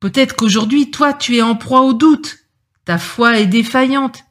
Peut-être 0.00 0.34
qu'aujourd'hui, 0.34 0.90
toi, 0.90 1.12
tu 1.12 1.36
es 1.36 1.42
en 1.42 1.54
proie 1.54 1.82
au 1.82 1.92
doute. 1.92 2.38
Ta 2.84 2.98
foi 2.98 3.38
est 3.38 3.46
défaillante 3.46 4.24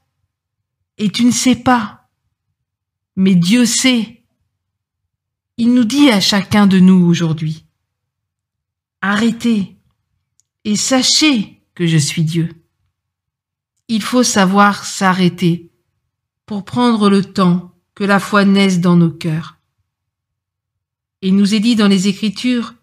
et 0.98 1.10
tu 1.10 1.26
ne 1.26 1.32
sais 1.32 1.56
pas. 1.56 2.10
Mais 3.16 3.36
Dieu 3.36 3.66
sait. 3.66 4.24
Il 5.58 5.74
nous 5.74 5.84
dit 5.86 6.10
à 6.10 6.20
chacun 6.20 6.68
de 6.68 6.80
nous 6.80 7.06
aujourd'hui, 7.06 7.66
arrêtez 9.02 9.80
et 10.66 10.76
sachez 10.76 11.57
que 11.78 11.86
je 11.86 11.98
suis 11.98 12.24
Dieu. 12.24 12.50
Il 13.88 14.02
faut 14.02 14.24
savoir 14.24 14.84
s'arrêter 14.84 15.70
pour 16.48 16.66
prendre 16.66 17.08
le 17.08 17.24
temps 17.24 17.76
que 17.94 18.04
la 18.04 18.20
foi 18.20 18.46
naisse 18.46 18.80
dans 18.80 18.96
nos 18.96 19.12
cœurs. 19.12 19.60
Il 21.22 21.36
nous 21.36 21.54
est 21.54 21.60
dit 21.60 21.76
dans 21.76 21.88
les 21.88 22.08
Écritures 22.08 22.74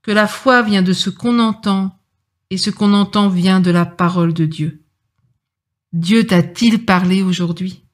que 0.00 0.10
la 0.10 0.26
foi 0.26 0.62
vient 0.62 0.80
de 0.80 0.94
ce 0.94 1.10
qu'on 1.10 1.38
entend 1.38 2.00
et 2.48 2.56
ce 2.56 2.70
qu'on 2.70 2.94
entend 2.94 3.28
vient 3.28 3.60
de 3.60 3.70
la 3.70 3.84
parole 3.84 4.32
de 4.32 4.46
Dieu. 4.46 4.82
Dieu 5.92 6.26
t'a-t-il 6.26 6.86
parlé 6.86 7.20
aujourd'hui? 7.22 7.84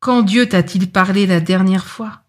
Quand 0.00 0.22
Dieu 0.22 0.48
t'a-t-il 0.48 0.90
parlé 0.90 1.28
la 1.28 1.38
dernière 1.38 1.86
fois? 1.86 2.24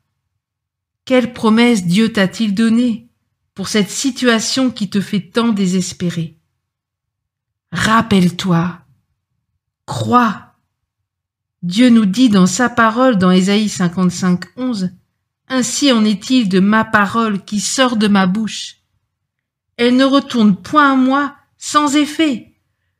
Quelle 1.06 1.34
promesse 1.34 1.88
Dieu 1.88 2.14
t'a-t-il 2.14 2.54
donnée 2.54 3.10
pour 3.56 3.68
cette 3.68 3.90
situation 3.90 4.70
qui 4.70 4.92
te 4.92 5.02
fait 5.02 5.32
tant 5.32 5.54
désespérer? 5.54 6.35
Rappelle-toi, 7.76 8.80
crois. 9.86 10.54
Dieu 11.62 11.90
nous 11.90 12.06
dit 12.06 12.30
dans 12.30 12.46
sa 12.46 12.70
parole 12.70 13.18
dans 13.18 13.32
Ésaïe 13.32 13.68
55, 13.68 14.46
11, 14.56 14.92
Ainsi 15.50 15.92
en 15.92 16.06
est-il 16.06 16.48
de 16.48 16.62
ma 16.62 16.86
parole 16.86 17.44
qui 17.44 17.60
sort 17.60 17.98
de 17.98 18.08
ma 18.08 18.28
bouche. 18.28 18.78
Elle 19.76 19.98
ne 19.98 20.06
retourne 20.06 20.56
point 20.56 20.94
à 20.94 20.96
moi 20.96 21.36
sans 21.58 21.98
effet, 21.98 22.56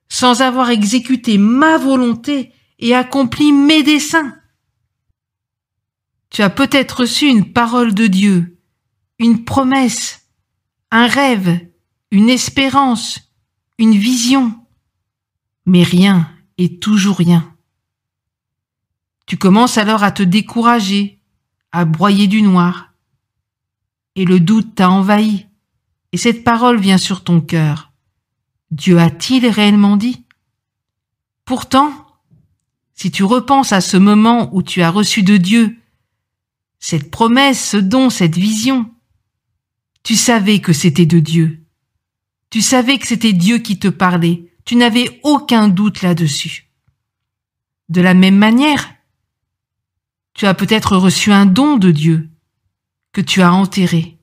sans 0.10 0.42
avoir 0.42 0.70
exécuté 0.70 1.38
ma 1.38 1.78
volonté 1.78 2.52
et 2.78 2.94
accompli 2.94 3.54
mes 3.54 3.82
desseins. 3.82 4.36
Tu 6.30 6.42
as 6.42 6.50
peut-être 6.50 7.00
reçu 7.00 7.28
une 7.28 7.54
parole 7.54 7.94
de 7.94 8.08
Dieu, 8.08 8.60
une 9.20 9.46
promesse, 9.46 10.28
un 10.92 11.08
rêve, 11.08 11.62
une 12.12 12.30
espérance, 12.30 13.22
une 13.78 13.96
vision, 13.96 14.54
mais 15.66 15.84
rien 15.84 16.30
et 16.58 16.80
toujours 16.80 17.18
rien. 17.18 17.54
Tu 19.26 19.38
commences 19.38 19.78
alors 19.78 20.04
à 20.04 20.12
te 20.12 20.24
décourager, 20.24 21.20
à 21.72 21.86
broyer 21.86 22.28
du 22.28 22.42
noir, 22.42 22.94
et 24.16 24.26
le 24.26 24.40
doute 24.40 24.76
t'a 24.76 24.90
envahi, 24.90 25.48
et 26.12 26.18
cette 26.18 26.44
parole 26.44 26.80
vient 26.80 26.98
sur 26.98 27.24
ton 27.24 27.42
cœur. 27.42 27.92
Dieu 28.72 29.00
a-t-il 29.00 29.48
réellement 29.48 29.98
dit? 29.98 30.26
Pourtant, 31.44 31.92
si 32.94 33.12
tu 33.12 33.24
repenses 33.24 33.74
à 33.74 33.82
ce 33.82 33.98
moment 33.98 34.50
où 34.54 34.64
tu 34.64 34.82
as 34.82 34.90
reçu 34.90 35.24
de 35.24 35.38
Dieu 35.38 35.78
cette 36.80 37.10
promesse, 37.10 37.72
ce 37.72 37.78
don, 37.78 38.10
cette 38.12 38.36
vision, 38.36 38.92
tu 40.04 40.16
savais 40.16 40.60
que 40.60 40.72
c'était 40.72 41.08
de 41.08 41.20
Dieu. 41.20 41.66
Tu 42.52 42.62
savais 42.62 43.00
que 43.00 43.08
c'était 43.08 43.34
Dieu 43.34 43.58
qui 43.58 43.80
te 43.80 43.88
parlait. 43.88 44.54
Tu 44.66 44.76
n'avais 44.76 45.20
aucun 45.24 45.68
doute 45.68 46.02
là-dessus. 46.02 46.72
De 47.88 48.02
la 48.02 48.16
même 48.16 48.38
manière, 48.38 48.96
tu 50.34 50.48
as 50.48 50.54
peut-être 50.54 50.98
reçu 50.98 51.32
un 51.32 51.46
don 51.46 51.78
de 51.78 51.92
Dieu 51.92 52.30
que 53.14 53.22
tu 53.22 53.42
as 53.42 53.54
enterré. 53.54 54.18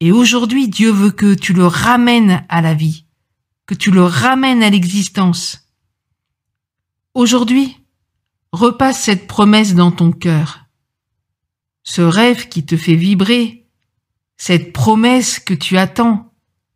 Et 0.00 0.12
aujourd'hui, 0.12 0.68
Dieu 0.68 0.90
veut 0.90 1.12
que 1.12 1.34
tu 1.34 1.52
le 1.52 1.66
ramènes 1.66 2.44
à 2.48 2.60
la 2.60 2.74
vie, 2.74 3.06
que 3.64 3.74
tu 3.74 3.90
le 3.90 4.04
ramènes 4.04 4.62
à 4.62 4.68
l'existence. 4.68 5.70
Aujourd'hui, 7.14 7.76
repasse 8.52 9.02
cette 9.02 9.26
promesse 9.26 9.74
dans 9.74 9.92
ton 9.92 10.12
cœur. 10.12 10.66
Ce 11.82 12.02
rêve 12.02 12.48
qui 12.48 12.66
te 12.66 12.76
fait 12.76 12.96
vibrer, 12.96 13.66
cette 14.36 14.72
promesse 14.72 15.38
que 15.38 15.54
tu 15.54 15.78
attends, 15.78 16.34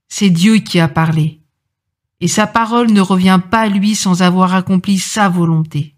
c'est 0.09 0.31
Dieu 0.31 0.59
qui 0.59 0.81
a 0.81 0.89
parlé. 0.89 1.40
Et 2.21 2.29
sa 2.29 2.47
parole 2.47 2.91
ne 2.91 3.01
revient 3.01 3.41
pas 3.51 3.61
à 3.61 3.69
lui 3.69 3.95
sans 3.95 4.23
avoir 4.23 4.55
accompli 4.55 4.99
sa 4.99 5.29
volonté. 5.29 5.95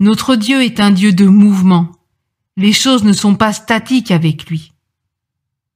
Notre 0.00 0.34
Dieu 0.34 0.62
est 0.62 0.80
un 0.80 0.90
Dieu 0.90 1.12
de 1.12 1.26
mouvement. 1.26 1.92
Les 2.56 2.72
choses 2.72 3.04
ne 3.04 3.12
sont 3.12 3.34
pas 3.34 3.52
statiques 3.52 4.10
avec 4.10 4.46
lui. 4.46 4.72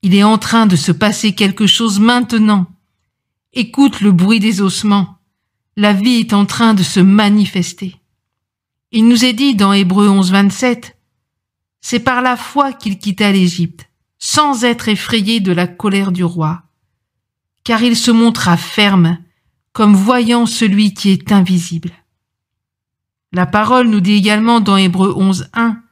Il 0.02 0.14
est 0.14 0.24
en 0.24 0.38
train 0.38 0.66
de 0.66 0.76
se 0.76 0.92
passer 0.92 1.34
quelque 1.34 1.66
chose 1.66 2.00
maintenant. 2.00 2.66
Écoute 3.52 4.00
le 4.00 4.12
bruit 4.12 4.40
des 4.40 4.60
ossements. 4.60 5.18
La 5.76 5.92
vie 5.92 6.16
est 6.16 6.32
en 6.32 6.44
train 6.44 6.74
de 6.74 6.82
se 6.82 7.00
manifester. 7.00 7.96
Il 8.92 9.08
nous 9.08 9.24
est 9.24 9.32
dit 9.32 9.54
dans 9.54 9.72
Hébreu 9.72 10.08
11, 10.08 10.30
27, 10.30 10.96
c'est 11.80 12.00
par 12.00 12.22
la 12.22 12.36
foi 12.36 12.72
qu'il 12.72 12.98
quitta 12.98 13.32
l'Égypte, 13.32 13.90
sans 14.18 14.64
être 14.64 14.88
effrayé 14.88 15.40
de 15.40 15.52
la 15.52 15.66
colère 15.66 16.12
du 16.12 16.22
roi, 16.22 16.63
car 17.64 17.82
il 17.82 17.96
se 17.96 18.10
montra 18.10 18.56
ferme, 18.56 19.18
comme 19.72 19.94
voyant 19.94 20.46
celui 20.46 20.94
qui 20.94 21.10
est 21.10 21.32
invisible. 21.32 21.90
La 23.32 23.46
parole 23.46 23.88
nous 23.88 24.00
dit 24.00 24.12
également 24.12 24.60
dans 24.60 24.76
Hébreu 24.76 25.12
11, 25.16 25.48
1, 25.54 25.82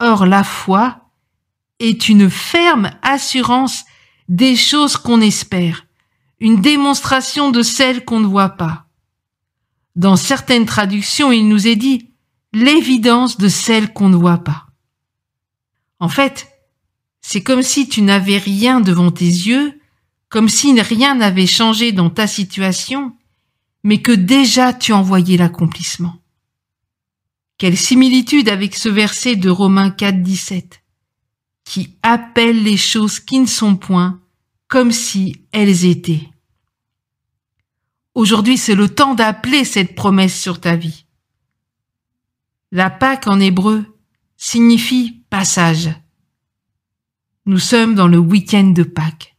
Or 0.00 0.26
la 0.26 0.44
foi 0.44 1.10
est 1.80 2.08
une 2.08 2.30
ferme 2.30 2.90
assurance 3.02 3.84
des 4.28 4.54
choses 4.54 4.96
qu'on 4.96 5.20
espère, 5.20 5.86
une 6.40 6.60
démonstration 6.60 7.50
de 7.50 7.62
celles 7.62 8.04
qu'on 8.04 8.20
ne 8.20 8.26
voit 8.26 8.50
pas. 8.50 8.86
Dans 9.96 10.16
certaines 10.16 10.66
traductions, 10.66 11.32
il 11.32 11.48
nous 11.48 11.66
est 11.66 11.76
dit 11.76 12.10
l'évidence 12.52 13.38
de 13.38 13.48
celles 13.48 13.92
qu'on 13.92 14.08
ne 14.08 14.16
voit 14.16 14.44
pas. 14.44 14.66
En 16.00 16.08
fait, 16.08 16.48
c'est 17.20 17.42
comme 17.42 17.62
si 17.62 17.88
tu 17.88 18.02
n'avais 18.02 18.38
rien 18.38 18.80
devant 18.80 19.10
tes 19.10 19.24
yeux, 19.24 19.80
comme 20.34 20.48
si 20.48 20.80
rien 20.80 21.14
n'avait 21.14 21.46
changé 21.46 21.92
dans 21.92 22.10
ta 22.10 22.26
situation, 22.26 23.16
mais 23.84 24.02
que 24.02 24.10
déjà 24.10 24.72
tu 24.72 24.92
en 24.92 25.00
voyais 25.00 25.36
l'accomplissement. 25.36 26.16
Quelle 27.56 27.76
similitude 27.76 28.48
avec 28.48 28.74
ce 28.74 28.88
verset 28.88 29.36
de 29.36 29.48
Romains 29.48 29.90
4, 29.90 30.24
17, 30.24 30.82
qui 31.62 31.96
appelle 32.02 32.64
les 32.64 32.76
choses 32.76 33.20
qui 33.20 33.38
ne 33.38 33.46
sont 33.46 33.76
point 33.76 34.20
comme 34.66 34.90
si 34.90 35.36
elles 35.52 35.84
étaient. 35.84 36.28
Aujourd'hui, 38.16 38.58
c'est 38.58 38.74
le 38.74 38.88
temps 38.88 39.14
d'appeler 39.14 39.64
cette 39.64 39.94
promesse 39.94 40.36
sur 40.36 40.60
ta 40.60 40.74
vie. 40.74 41.06
La 42.72 42.90
Pâque 42.90 43.28
en 43.28 43.38
hébreu 43.38 43.84
signifie 44.36 45.22
passage. 45.30 45.90
Nous 47.46 47.60
sommes 47.60 47.94
dans 47.94 48.08
le 48.08 48.18
week-end 48.18 48.72
de 48.74 48.82
Pâques. 48.82 49.33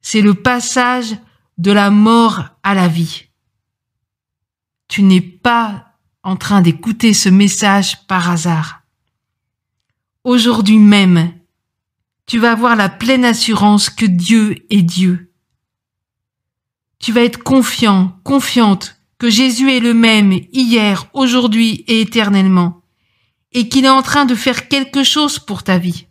C'est 0.00 0.22
le 0.22 0.34
passage 0.34 1.16
de 1.58 1.72
la 1.72 1.90
mort 1.90 2.44
à 2.62 2.74
la 2.74 2.88
vie. 2.88 3.24
Tu 4.88 5.02
n'es 5.02 5.20
pas 5.20 5.94
en 6.22 6.36
train 6.36 6.60
d'écouter 6.62 7.12
ce 7.14 7.28
message 7.28 8.06
par 8.06 8.30
hasard. 8.30 8.82
Aujourd'hui 10.24 10.78
même, 10.78 11.32
tu 12.26 12.38
vas 12.38 12.52
avoir 12.52 12.76
la 12.76 12.88
pleine 12.88 13.24
assurance 13.24 13.90
que 13.90 14.06
Dieu 14.06 14.66
est 14.70 14.82
Dieu. 14.82 15.32
Tu 16.98 17.12
vas 17.12 17.22
être 17.22 17.42
confiant, 17.42 18.20
confiante 18.24 19.00
que 19.18 19.30
Jésus 19.30 19.70
est 19.70 19.80
le 19.80 19.94
même 19.94 20.32
hier, 20.52 21.06
aujourd'hui 21.12 21.84
et 21.86 22.00
éternellement, 22.00 22.82
et 23.52 23.68
qu'il 23.68 23.84
est 23.84 23.90
en 23.90 24.02
train 24.02 24.24
de 24.24 24.34
faire 24.34 24.68
quelque 24.68 25.04
chose 25.04 25.38
pour 25.38 25.62
ta 25.62 25.78
vie. 25.78 26.06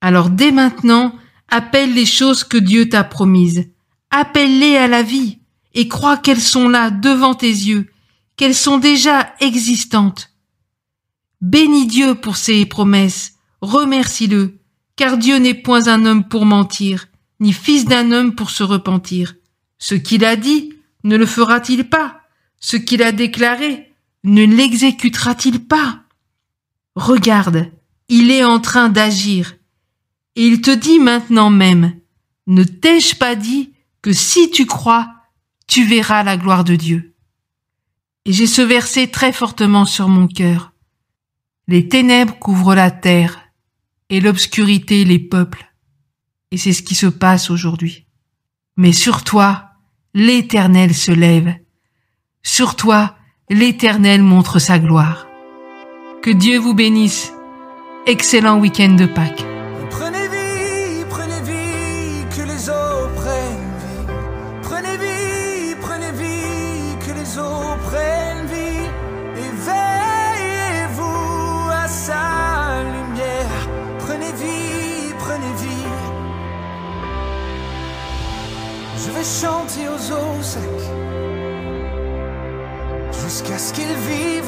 Alors 0.00 0.30
dès 0.30 0.50
maintenant, 0.52 1.14
appelle 1.48 1.94
les 1.94 2.06
choses 2.06 2.44
que 2.44 2.58
Dieu 2.58 2.88
t'a 2.88 3.04
promises. 3.04 3.68
Appelle-les 4.10 4.76
à 4.76 4.88
la 4.88 5.02
vie 5.02 5.38
et 5.74 5.88
crois 5.88 6.16
qu'elles 6.16 6.40
sont 6.40 6.68
là 6.68 6.90
devant 6.90 7.34
tes 7.34 7.50
yeux, 7.50 7.90
qu'elles 8.36 8.54
sont 8.54 8.78
déjà 8.78 9.34
existantes. 9.40 10.30
Bénis 11.40 11.86
Dieu 11.86 12.14
pour 12.14 12.36
ses 12.36 12.66
promesses, 12.66 13.34
remercie-le, 13.60 14.58
car 14.96 15.18
Dieu 15.18 15.36
n'est 15.36 15.54
point 15.54 15.86
un 15.86 16.04
homme 16.06 16.24
pour 16.24 16.44
mentir, 16.44 17.06
ni 17.40 17.52
fils 17.52 17.84
d'un 17.84 18.10
homme 18.10 18.34
pour 18.34 18.50
se 18.50 18.62
repentir. 18.64 19.36
Ce 19.78 19.94
qu'il 19.94 20.24
a 20.24 20.36
dit, 20.36 20.72
ne 21.04 21.16
le 21.16 21.26
fera-t-il 21.26 21.88
pas? 21.88 22.20
Ce 22.58 22.76
qu'il 22.76 23.02
a 23.02 23.12
déclaré, 23.12 23.94
ne 24.24 24.44
l'exécutera-t-il 24.44 25.64
pas? 25.66 26.00
Regarde, 26.96 27.70
il 28.08 28.32
est 28.32 28.42
en 28.42 28.58
train 28.58 28.88
d'agir. 28.88 29.54
Et 30.38 30.46
il 30.46 30.60
te 30.60 30.70
dit 30.70 31.00
maintenant 31.00 31.50
même, 31.50 31.98
ne 32.46 32.62
t'ai-je 32.62 33.16
pas 33.16 33.34
dit 33.34 33.72
que 34.02 34.12
si 34.12 34.52
tu 34.52 34.66
crois, 34.66 35.12
tu 35.66 35.84
verras 35.84 36.22
la 36.22 36.36
gloire 36.36 36.62
de 36.62 36.76
Dieu? 36.76 37.16
Et 38.24 38.32
j'ai 38.32 38.46
ce 38.46 38.62
verset 38.62 39.08
très 39.08 39.32
fortement 39.32 39.84
sur 39.84 40.08
mon 40.08 40.28
cœur. 40.28 40.72
Les 41.66 41.88
ténèbres 41.88 42.38
couvrent 42.38 42.76
la 42.76 42.92
terre 42.92 43.48
et 44.10 44.20
l'obscurité 44.20 45.04
les 45.04 45.18
peuples. 45.18 45.66
Et 46.52 46.56
c'est 46.56 46.72
ce 46.72 46.84
qui 46.84 46.94
se 46.94 47.08
passe 47.08 47.50
aujourd'hui. 47.50 48.06
Mais 48.76 48.92
sur 48.92 49.24
toi, 49.24 49.70
l'Éternel 50.14 50.94
se 50.94 51.10
lève. 51.10 51.52
Sur 52.44 52.76
toi, 52.76 53.16
l'Éternel 53.50 54.22
montre 54.22 54.60
sa 54.60 54.78
gloire. 54.78 55.26
Que 56.22 56.30
Dieu 56.30 56.60
vous 56.60 56.74
bénisse. 56.74 57.32
Excellent 58.06 58.60
week-end 58.60 58.94
de 58.94 59.06
Pâques. 59.06 59.57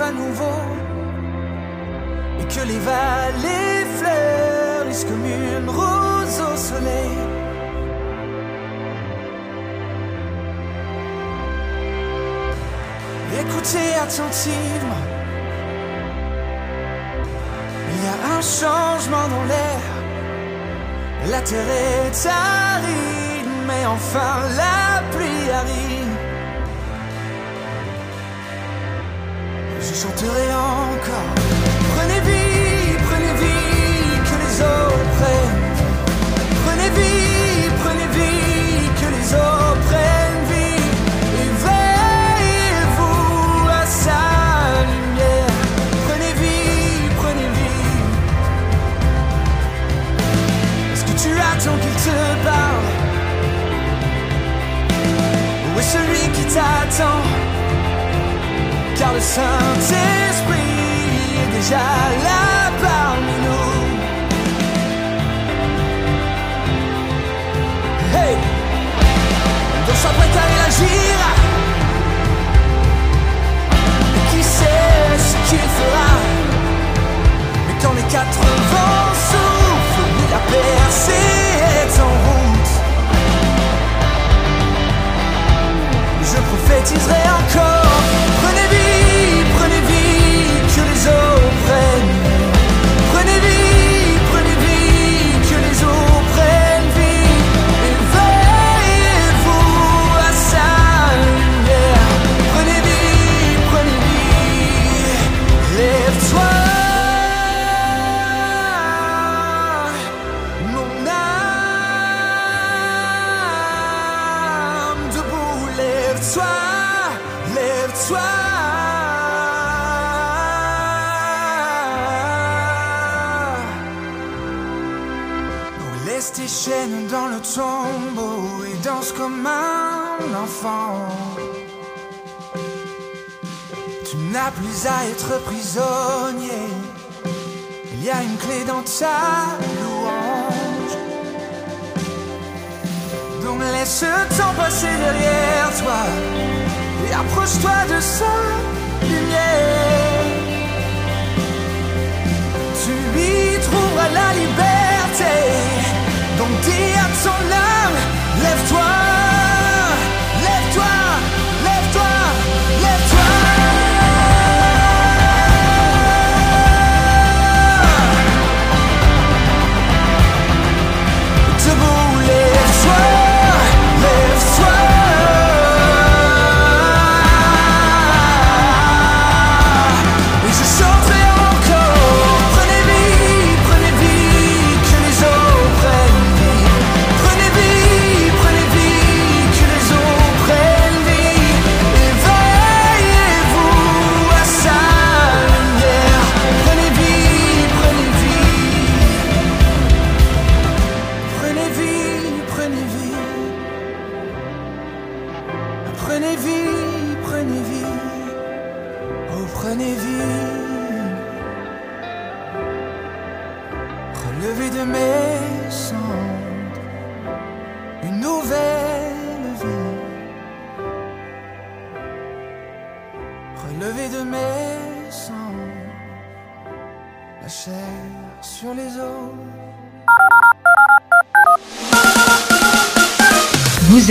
Nouveau 0.09 0.61
et 2.41 2.45
que 2.45 2.67
les 2.67 2.79
vallées 2.79 3.85
fleurissent 3.99 5.05
comme 5.05 5.25
une 5.25 5.69
rose 5.69 6.41
au 6.41 6.57
soleil. 6.57 7.19
Écoutez 13.43 13.95
attentivement, 14.03 15.05
il 17.91 18.05
y 18.05 18.09
a 18.09 18.37
un 18.37 18.41
changement 18.41 19.29
dans 19.29 19.45
l'air. 19.45 19.83
La 21.31 21.41
terre 21.43 21.69
est 21.69 22.27
aride, 22.27 23.51
mais 23.67 23.85
enfin 23.87 24.49
la 24.57 25.03
pluie 25.11 25.51
arrive. 25.51 26.00
Je 29.83 29.95
chanterai 29.95 30.47
encore. 30.53 31.35
Prenez 31.97 32.21
vie, 32.29 32.97
prenez 33.09 33.35
vie, 33.43 34.21
que 34.27 34.37
les 34.43 34.55
eaux 34.61 34.93
prennent. 35.17 35.61
Prenez 36.65 36.91
vie, 36.99 37.30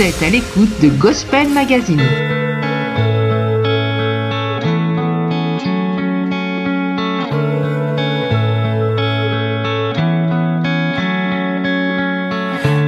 Êtes 0.00 0.22
à 0.22 0.30
l'écoute 0.30 0.80
de 0.80 0.88
Gospel 0.88 1.46
Magazine. 1.50 2.00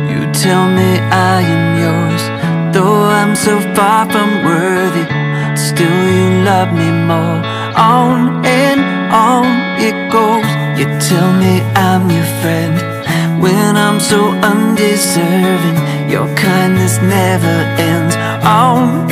You 0.09 0.25
tell 0.33 0.65
me 0.71 0.99
I 1.13 1.43
am 1.43 1.77
yours, 1.83 2.23
though 2.73 3.05
I'm 3.05 3.37
so 3.37 3.61
far 3.75 4.11
from 4.11 4.43
worthy. 4.47 5.05
Still, 5.55 5.85
you 5.87 6.45
love 6.45 6.73
me 6.73 6.91
more. 6.91 7.43
On 7.77 8.43
and 8.47 8.81
on 9.13 9.45
it 9.79 10.11
goes. 10.11 10.49
You 10.79 10.87
tell 10.99 11.31
me 11.35 11.61
I'm 11.77 12.11
your 12.11 12.25
friend 12.41 12.81
when 13.43 13.77
I'm 13.77 14.01
so 14.01 14.31
undeserving. 14.41 16.02
Your 16.13 16.29
kindness 16.37 16.99
never 17.01 17.57
ends. 17.81 18.15
Oh. 18.45 19.12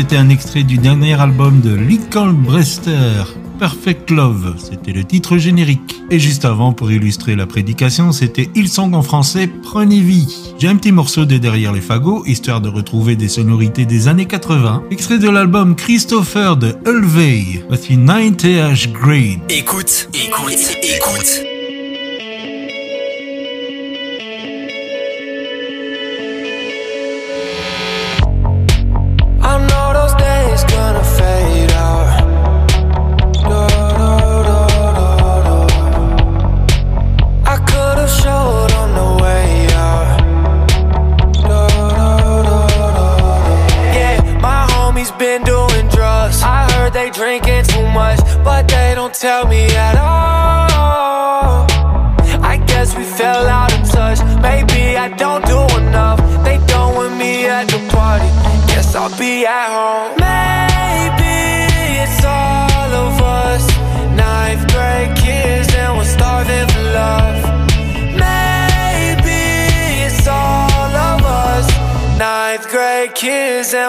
c'était 0.00 0.16
un 0.16 0.30
extrait 0.30 0.62
du 0.62 0.78
dernier 0.78 1.12
album 1.20 1.60
de 1.60 1.74
Lincoln 1.74 2.32
Brester, 2.32 3.22
Perfect 3.58 4.10
Love, 4.10 4.54
c'était 4.56 4.92
le 4.92 5.04
titre 5.04 5.36
générique. 5.36 6.00
Et 6.10 6.18
juste 6.18 6.46
avant, 6.46 6.72
pour 6.72 6.90
illustrer 6.90 7.36
la 7.36 7.46
prédication, 7.46 8.10
c'était 8.10 8.48
Hillsong 8.54 8.94
en 8.94 9.02
français, 9.02 9.46
Prenez 9.62 10.00
vie. 10.00 10.54
J'ai 10.58 10.68
un 10.68 10.76
petit 10.76 10.90
morceau 10.90 11.26
de 11.26 11.36
Derrière 11.36 11.74
les 11.74 11.82
fagots, 11.82 12.24
histoire 12.24 12.62
de 12.62 12.70
retrouver 12.70 13.14
des 13.14 13.28
sonorités 13.28 13.84
des 13.84 14.08
années 14.08 14.24
80, 14.24 14.84
extrait 14.90 15.18
de 15.18 15.28
l'album 15.28 15.76
Christopher 15.76 16.56
de 16.56 16.76
Ulvey, 16.86 17.62
voici 17.68 17.98
9TH 17.98 18.92
Grade. 18.92 19.40
Écoute, 19.50 20.08
écoute, 20.14 20.78
écoute. 20.82 21.49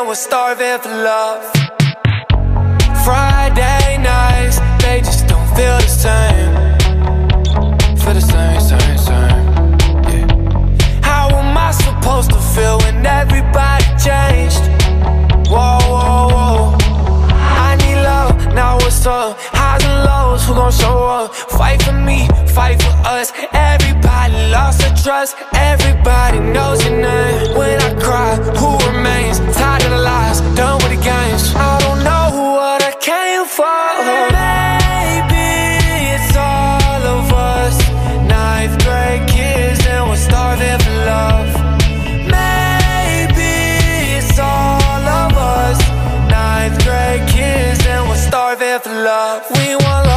and 0.01 0.07
we're 0.07 0.15
starving 0.15 0.79
for 0.79 0.89
love 0.89 1.43
Friday 3.05 3.97
nights, 4.01 4.57
they 4.81 4.99
just 4.99 5.27
don't 5.27 5.47
feel 5.55 5.77
the 5.77 5.91
same 6.05 6.53
Feel 7.99 8.13
the 8.15 8.21
same, 8.21 8.61
same, 8.69 8.97
same 8.97 9.37
yeah. 10.09 11.01
How 11.03 11.29
am 11.29 11.55
I 11.55 11.71
supposed 11.71 12.31
to 12.31 12.39
feel 12.53 12.79
when 12.79 13.05
everybody 13.05 13.85
changed? 14.07 14.63
Whoa, 15.51 15.77
whoa, 15.93 16.29
whoa 16.35 16.77
I 17.67 17.75
need 17.81 18.01
love, 18.01 18.53
now 18.55 18.77
what's 18.77 19.05
up? 19.05 19.37
Highs 19.39 19.83
and 19.85 20.05
lows, 20.09 20.45
who 20.47 20.53
gon' 20.55 20.71
show 20.71 20.97
up? 21.17 21.35
Fight 21.35 21.81
for 21.83 21.93
me, 21.93 22.27
fight 22.47 22.81
for 22.81 22.95
us 23.05 23.31
lost 24.71 24.79
the 24.79 25.03
trust. 25.03 25.35
Everybody 25.53 26.39
knows 26.39 26.83
your 26.85 26.97
name. 26.97 27.57
When 27.57 27.81
I 27.81 27.93
cry, 27.99 28.35
who 28.59 28.69
remains? 28.87 29.39
Tired 29.57 29.83
of 29.83 29.91
the 29.91 29.97
lies, 29.97 30.41
done 30.55 30.77
with 30.83 30.93
the 30.95 31.01
games. 31.03 31.53
I 31.55 31.79
don't 31.83 32.03
know 32.03 32.25
what 32.57 32.81
I 32.83 32.93
came 33.09 33.45
for. 33.57 33.89
Maybe 34.41 35.47
it's 36.15 36.35
all 36.35 37.03
of 37.17 37.25
us. 37.33 37.75
Ninth 38.27 38.75
grade 38.85 39.27
kids 39.27 39.85
and 39.87 40.09
we're 40.09 40.23
starving 40.29 40.79
for 40.85 40.97
love. 41.13 41.51
Maybe 42.37 43.53
it's 44.17 44.39
all 44.39 45.03
of 45.21 45.31
us. 45.37 45.79
Ninth 46.29 46.77
grade 46.85 47.27
kids 47.27 47.85
and 47.87 48.07
we're 48.09 48.23
starving 48.29 48.79
for 48.79 48.95
love. 49.03 49.43
We 49.57 49.75
want 49.75 50.05
love. 50.05 50.10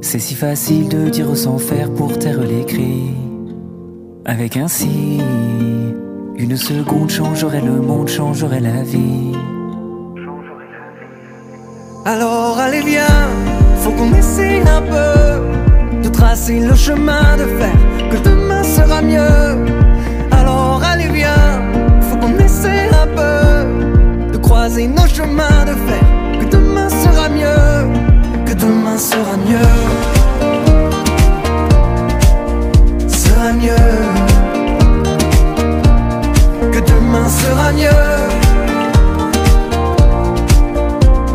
C'est 0.00 0.18
si 0.18 0.34
facile 0.34 0.88
de 0.88 1.08
dire 1.08 1.36
sans 1.36 1.58
faire 1.58 1.92
pour 1.92 2.18
taire 2.18 2.40
les 2.40 2.64
cris. 2.64 3.10
Avec 4.24 4.56
un 4.56 4.66
si, 4.66 5.20
une 6.36 6.56
seconde 6.56 7.10
changerait 7.10 7.60
le 7.60 7.80
monde, 7.80 8.08
changerait 8.08 8.60
la 8.60 8.82
vie. 8.82 9.32
Alors 12.04 12.58
allez 12.58 12.82
viens, 12.82 13.28
faut 13.82 13.92
qu'on 13.92 14.12
essaye 14.14 14.60
un 14.60 14.82
peu 14.82 16.02
de 16.02 16.08
tracer 16.08 16.58
le 16.60 16.74
chemin 16.74 17.36
de 17.36 17.46
fer, 17.58 17.76
que 18.10 18.16
demain 18.28 18.62
sera 18.62 19.00
mieux. 19.02 19.64
Alors 20.32 20.82
allez 20.84 21.08
viens, 21.08 21.62
faut 22.00 22.16
qu'on 22.16 22.36
essaye 22.38 22.88
un 23.04 23.08
peu 23.20 24.32
de 24.32 24.38
croiser 24.38 24.88
nos 24.88 25.06
chemins 25.06 25.64
de 25.66 25.74
fer, 25.88 26.05
sera 28.98 29.36
mieux. 29.36 29.58
Sera 33.08 33.52
mieux. 33.52 33.92
Que 36.72 36.80
demain 36.80 37.28
sera 37.28 37.72
mieux. 37.72 37.90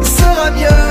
Sera 0.03 0.51
mieux. 0.51 0.87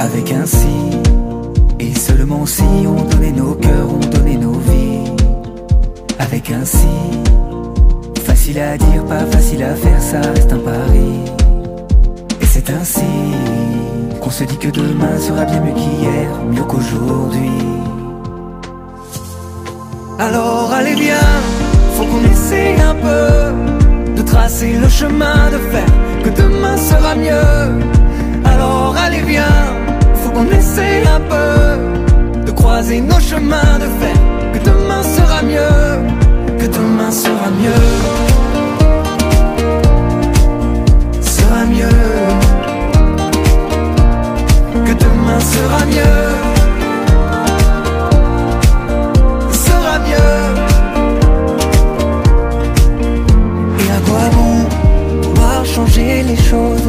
Avec 0.00 0.32
un 0.32 0.46
si, 0.46 0.98
et 1.78 1.94
seulement 1.94 2.46
si 2.46 2.64
on 2.86 3.04
donnait 3.04 3.32
nos 3.32 3.54
cœurs, 3.54 3.88
on 3.90 4.06
donnait 4.06 4.38
nos 4.38 4.58
vies. 4.58 5.12
Avec 6.18 6.50
un 6.50 6.64
si, 6.64 6.88
facile 8.24 8.58
à 8.58 8.76
dire, 8.76 9.04
pas 9.04 9.24
facile 9.26 9.62
à 9.62 9.74
faire, 9.74 10.00
ça 10.00 10.20
reste 10.20 10.52
un 10.52 10.58
pari. 10.58 11.39
C'est 12.62 12.74
ainsi 12.74 13.00
qu'on 14.20 14.28
se 14.28 14.44
dit 14.44 14.58
que 14.58 14.68
demain 14.68 15.18
sera 15.18 15.46
bien 15.46 15.60
mieux 15.60 15.72
qu'hier, 15.72 16.28
mieux 16.50 16.62
qu'aujourd'hui. 16.64 17.52
Alors 20.18 20.70
allez 20.70 20.94
viens, 20.94 21.32
faut 21.94 22.04
qu'on 22.04 22.22
essaye 22.30 22.78
un 22.82 22.94
peu 22.96 24.14
de 24.14 24.22
tracer 24.22 24.74
le 24.74 24.90
chemin 24.90 25.50
de 25.50 25.58
fer, 25.72 25.86
que 26.22 26.28
demain 26.28 26.76
sera 26.76 27.14
mieux. 27.14 28.44
Alors 28.44 28.94
allez 29.06 29.22
viens, 29.22 29.64
faut 30.16 30.30
qu'on 30.30 30.50
essaye 30.50 31.02
un 31.08 31.20
peu 31.32 32.42
de 32.44 32.50
croiser 32.50 33.00
nos 33.00 33.20
chemins 33.20 33.78
de 33.84 33.88
fer, 34.00 34.18
que 34.52 34.58
demain 34.58 35.02
sera 35.02 35.42
mieux, 35.42 36.58
que 36.58 36.66
demain 36.66 37.10
sera 37.10 37.48
mieux. 37.62 38.39
Que 44.90 44.94
demain 44.94 45.38
sera 45.38 45.86
mieux. 45.86 46.26
Sera 49.52 49.94
mieux. 50.08 50.38
Et 53.78 53.88
à 53.96 54.00
quoi 54.08 54.24
bon 54.34 54.54
vouloir 55.22 55.64
changer 55.64 56.24
les 56.24 56.36
choses? 56.36 56.88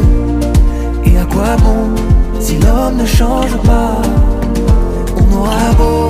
Et 1.04 1.16
à 1.16 1.24
quoi 1.26 1.56
bon 1.62 1.94
si 2.40 2.58
l'homme 2.58 2.96
ne 2.96 3.06
change 3.06 3.56
pas? 3.58 4.02
On 5.20 5.36
aura 5.36 5.72
beau 5.78 6.08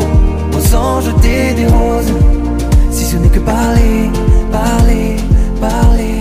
aux 0.57 0.75
anges 0.75 1.05
jeter 1.05 1.53
des 1.53 1.67
roses. 1.67 2.15
Si 2.91 3.05
ce 3.05 3.17
n'est 3.17 3.29
que 3.29 3.41
parler, 3.41 4.11
parler, 4.51 5.17
parler. 5.61 6.21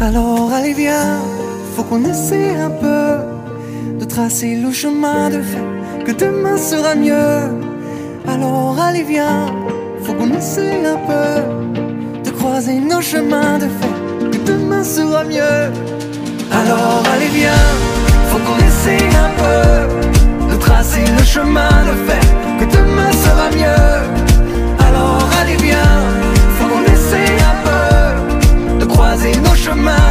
Alors 0.00 0.50
allez 0.50 0.72
viens, 0.72 1.18
faut 1.76 1.82
qu'on 1.82 2.02
essaie 2.04 2.56
un 2.56 2.70
peu 2.70 3.33
tracer 4.14 4.54
le 4.54 4.70
chemin 4.70 5.28
de 5.28 5.40
fer 5.42 5.64
Que 6.06 6.12
demain 6.12 6.56
sera 6.56 6.94
mieux. 6.94 7.38
Alors 8.28 8.76
allez 8.86 9.02
viens, 9.02 9.46
faut 10.04 10.14
qu'on 10.14 10.30
essaie 10.40 10.78
un 10.94 11.00
peu 11.08 11.26
De 12.22 12.30
croiser 12.30 12.78
nos 12.90 13.00
chemins 13.00 13.58
de 13.64 13.68
fer 13.78 13.94
Que 14.30 14.38
demain 14.52 14.84
sera 14.84 15.24
mieux. 15.24 15.62
Alors 16.60 17.02
allez 17.12 17.32
viens, 17.40 17.66
faut 18.30 18.42
qu'on 18.46 18.60
essaie 18.68 19.08
un 19.26 19.30
peu 19.40 20.52
De 20.52 20.56
tracer 20.66 21.04
le 21.18 21.24
chemin 21.24 21.76
de 21.90 21.94
fer 22.06 22.24
Que 22.60 22.66
demain 22.76 23.12
sera 23.24 23.46
mieux. 23.60 23.90
Alors 24.86 25.28
allez 25.40 25.58
viens, 25.66 25.94
faut 26.56 26.68
qu'on 26.70 26.84
essaie 26.96 27.34
un 27.52 27.56
peu 27.66 28.78
De 28.80 28.84
croiser 28.84 29.32
nos 29.46 29.56
chemins 29.66 30.03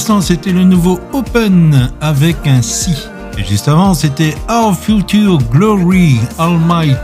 c'était 0.00 0.52
le 0.52 0.64
nouveau 0.64 0.98
Open 1.12 1.92
avec 2.00 2.36
un 2.46 2.62
si. 2.62 2.96
Et 3.38 3.44
juste 3.44 3.68
avant, 3.68 3.92
c'était 3.92 4.34
Our 4.48 4.74
Future 4.74 5.38
Glory 5.52 6.18
Almighty. 6.38 6.96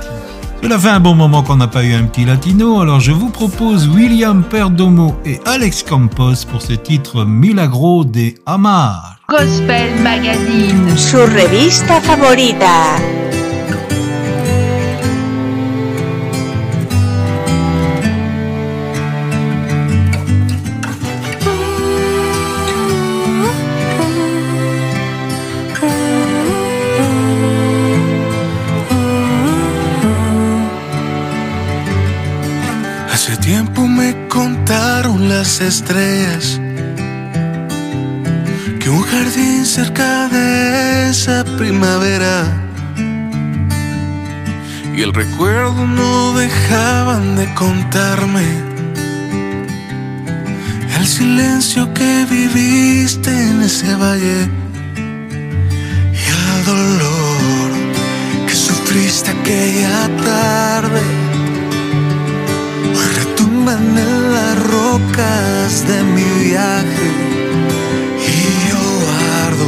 Cela 0.62 0.78
fait 0.78 0.88
un 0.88 1.00
bon 1.00 1.14
moment 1.14 1.42
qu'on 1.42 1.56
n'a 1.56 1.68
pas 1.68 1.84
eu 1.84 1.92
un 1.92 2.04
petit 2.04 2.24
latino, 2.24 2.80
alors 2.80 3.00
je 3.00 3.12
vous 3.12 3.28
propose 3.28 3.86
William 3.86 4.42
Perdomo 4.42 5.14
et 5.26 5.38
Alex 5.44 5.82
Campos 5.82 6.46
pour 6.50 6.62
ce 6.62 6.72
titre 6.72 7.24
Milagro 7.26 8.04
de 8.04 8.32
Amar. 8.46 9.18
Gospel 9.28 10.00
Magazine. 10.02 10.88
Revista 11.12 12.00
favorita. 12.00 13.15
Las 35.38 35.60
estrellas 35.60 36.58
que 38.80 38.88
un 38.88 39.02
jardín 39.02 39.66
cerca 39.66 40.28
de 40.28 41.10
esa 41.10 41.44
primavera 41.58 42.34
y 44.96 45.02
el 45.02 45.12
recuerdo 45.12 45.86
no 45.86 46.32
dejaban 46.32 47.36
de 47.36 47.52
contarme 47.52 48.46
el 50.98 51.06
silencio 51.06 51.92
que 51.92 52.24
viviste 52.30 53.30
en 53.30 53.60
ese 53.60 53.94
valle 53.94 54.40
y 56.20 56.24
el 56.36 56.64
dolor 56.64 57.70
que 58.46 58.54
sufriste 58.54 59.32
aquella 59.32 60.08
tarde 60.24 61.15
hoy 63.66 63.74
retumban 63.74 63.98
en 63.98 64.32
las 64.32 64.58
rocas 64.70 65.86
de 65.86 66.02
mi 66.02 66.44
viaje 66.44 67.10
y 68.18 68.70
yo 68.70 68.78
guardo 69.04 69.66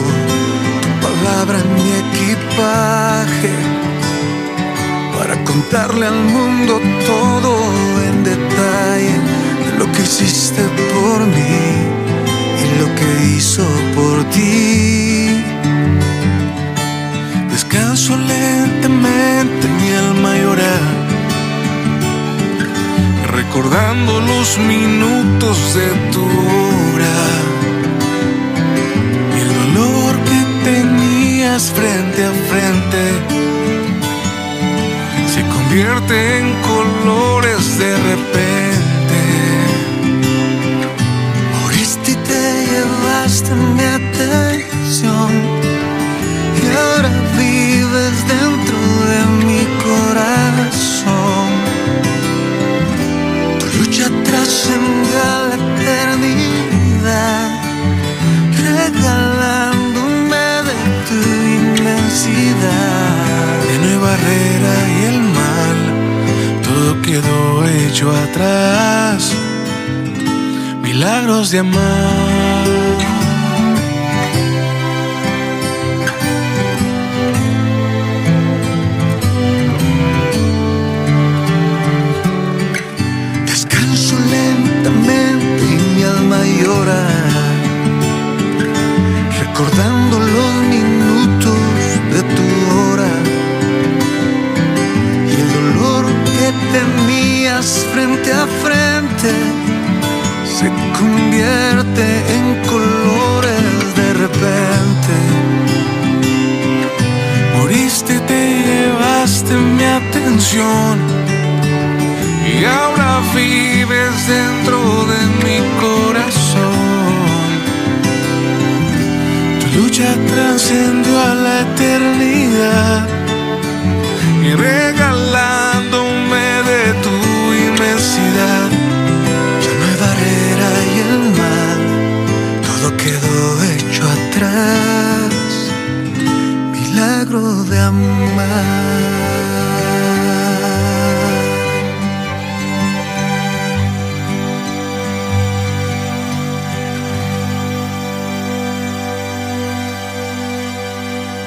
tu 0.82 1.06
palabra 1.06 1.58
en 1.58 1.74
mi 1.74 1.90
equipaje 2.04 3.52
para 5.16 5.42
contarle 5.44 6.06
al 6.06 6.20
mundo 6.20 6.80
todo 7.06 7.56
en 8.08 8.24
detalle 8.24 9.16
de 9.64 9.78
lo 9.78 9.90
que 9.92 10.02
hiciste 10.02 10.62
por 10.94 11.26
mí 11.26 11.60
y 12.62 12.78
lo 12.80 12.94
que 12.94 13.36
hizo 13.36 13.66
por 13.94 14.24
ti. 14.30 15.42
Descanso 17.50 18.16
lentamente 18.16 19.68
mi 19.80 19.92
alma 19.92 20.36
llorar 20.36 20.87
recordando 23.48 24.20
los 24.20 24.58
minutos 24.58 25.74
de 25.74 25.88
tu 26.12 26.22
hora 26.22 27.18
el 29.40 29.74
dolor 29.74 30.14
que 30.28 30.70
tenías 30.70 31.70
frente 31.70 32.24
a 32.24 32.32
frente 32.50 33.02
se 35.32 35.42
convierte 35.48 36.38
en 36.38 36.52
colores 36.62 37.78
de 37.78 37.96
repente. 37.96 38.57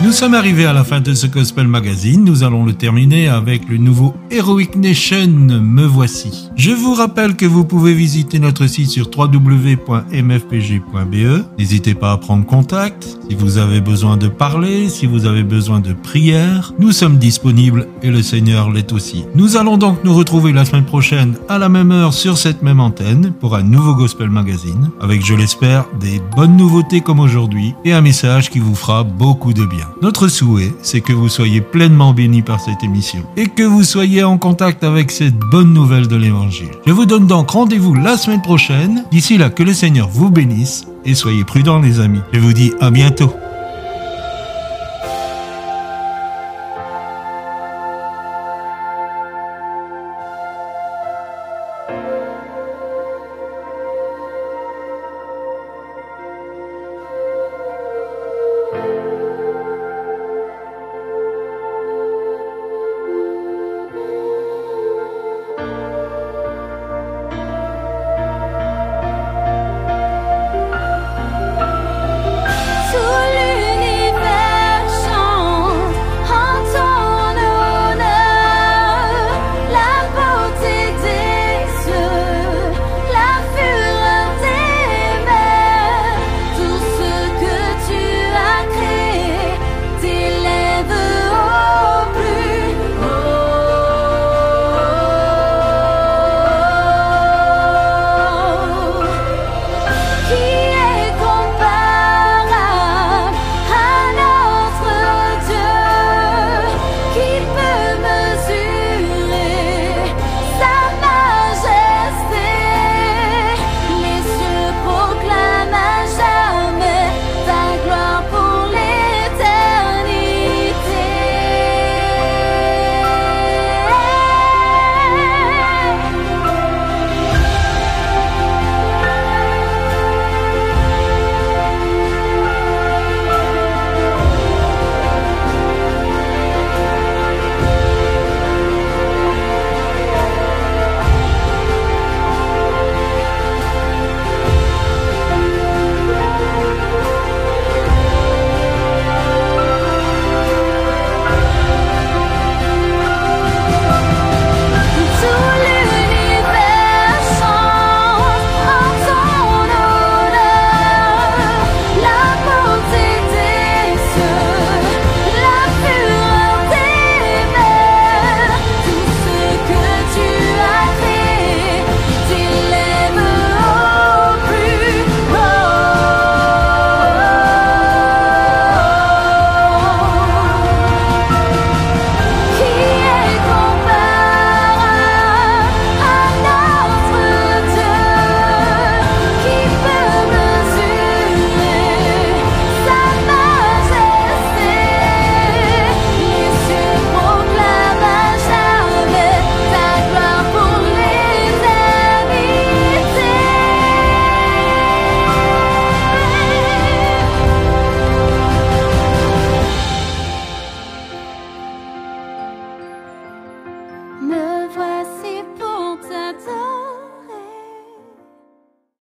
Nous 0.03 0.13
sommes 0.13 0.33
arrivés 0.33 0.65
à 0.65 0.73
la 0.73 0.83
fin 0.83 0.99
de 0.99 1.13
ce 1.13 1.27
Gospel 1.27 1.67
Magazine. 1.67 2.23
Nous 2.23 2.43
allons 2.43 2.65
le 2.65 2.73
terminer 2.73 3.27
avec 3.27 3.69
le 3.69 3.77
nouveau 3.77 4.15
Heroic 4.31 4.75
Nation 4.75 5.27
Me 5.27 5.85
Voici. 5.85 6.49
Je 6.55 6.71
vous 6.71 6.95
rappelle 6.95 7.35
que 7.35 7.45
vous 7.45 7.65
pouvez 7.65 7.93
visiter 7.93 8.39
notre 8.39 8.65
site 8.65 8.89
sur 8.89 9.11
www.mfpg.be. 9.15 9.85
N'hésitez 11.59 11.93
pas 11.93 12.13
à 12.13 12.17
prendre 12.17 12.47
contact 12.47 13.19
si 13.29 13.35
vous 13.35 13.59
avez 13.59 13.79
besoin 13.79 14.17
de 14.17 14.27
parler, 14.27 14.89
si 14.89 15.05
vous 15.05 15.27
avez 15.27 15.43
besoin 15.43 15.79
de 15.79 15.93
prière. 15.93 16.73
Nous 16.79 16.93
sommes 16.93 17.19
disponibles 17.19 17.87
et 18.01 18.09
le 18.09 18.23
Seigneur 18.23 18.71
l'est 18.71 18.91
aussi. 18.93 19.25
Nous 19.35 19.55
allons 19.55 19.77
donc 19.77 20.03
nous 20.03 20.15
retrouver 20.15 20.51
la 20.51 20.65
semaine 20.65 20.85
prochaine 20.85 21.35
à 21.47 21.59
la 21.59 21.69
même 21.69 21.91
heure 21.91 22.13
sur 22.13 22.39
cette 22.39 22.63
même 22.63 22.79
antenne 22.79 23.33
pour 23.39 23.55
un 23.55 23.63
nouveau 23.63 23.93
Gospel 23.93 24.31
Magazine 24.31 24.89
avec, 24.99 25.23
je 25.23 25.35
l'espère, 25.35 25.85
des 25.99 26.19
bonnes 26.35 26.57
nouveautés 26.57 27.01
comme 27.01 27.19
aujourd'hui 27.19 27.75
et 27.85 27.93
un 27.93 28.01
message 28.01 28.49
qui 28.49 28.57
vous 28.57 28.75
fera 28.75 29.03
beaucoup 29.03 29.53
de 29.53 29.65
bien. 29.65 29.90
Notre 30.01 30.27
souhait, 30.27 30.73
c'est 30.81 31.01
que 31.01 31.13
vous 31.13 31.29
soyez 31.29 31.61
pleinement 31.61 32.13
bénis 32.13 32.41
par 32.41 32.59
cette 32.59 32.83
émission 32.83 33.23
et 33.37 33.47
que 33.47 33.63
vous 33.63 33.83
soyez 33.83 34.23
en 34.23 34.37
contact 34.37 34.83
avec 34.83 35.11
cette 35.11 35.37
bonne 35.37 35.73
nouvelle 35.73 36.07
de 36.07 36.15
l'évangile. 36.15 36.71
Je 36.85 36.91
vous 36.91 37.05
donne 37.05 37.27
donc 37.27 37.51
rendez-vous 37.51 37.93
la 37.93 38.17
semaine 38.17 38.41
prochaine. 38.41 39.05
D'ici 39.11 39.37
là, 39.37 39.49
que 39.49 39.63
le 39.63 39.73
Seigneur 39.73 40.07
vous 40.09 40.29
bénisse 40.29 40.85
et 41.05 41.15
soyez 41.15 41.43
prudents 41.43 41.79
les 41.79 41.99
amis. 41.99 42.21
Je 42.33 42.39
vous 42.39 42.53
dis 42.53 42.73
à 42.79 42.91
bientôt. 42.91 43.33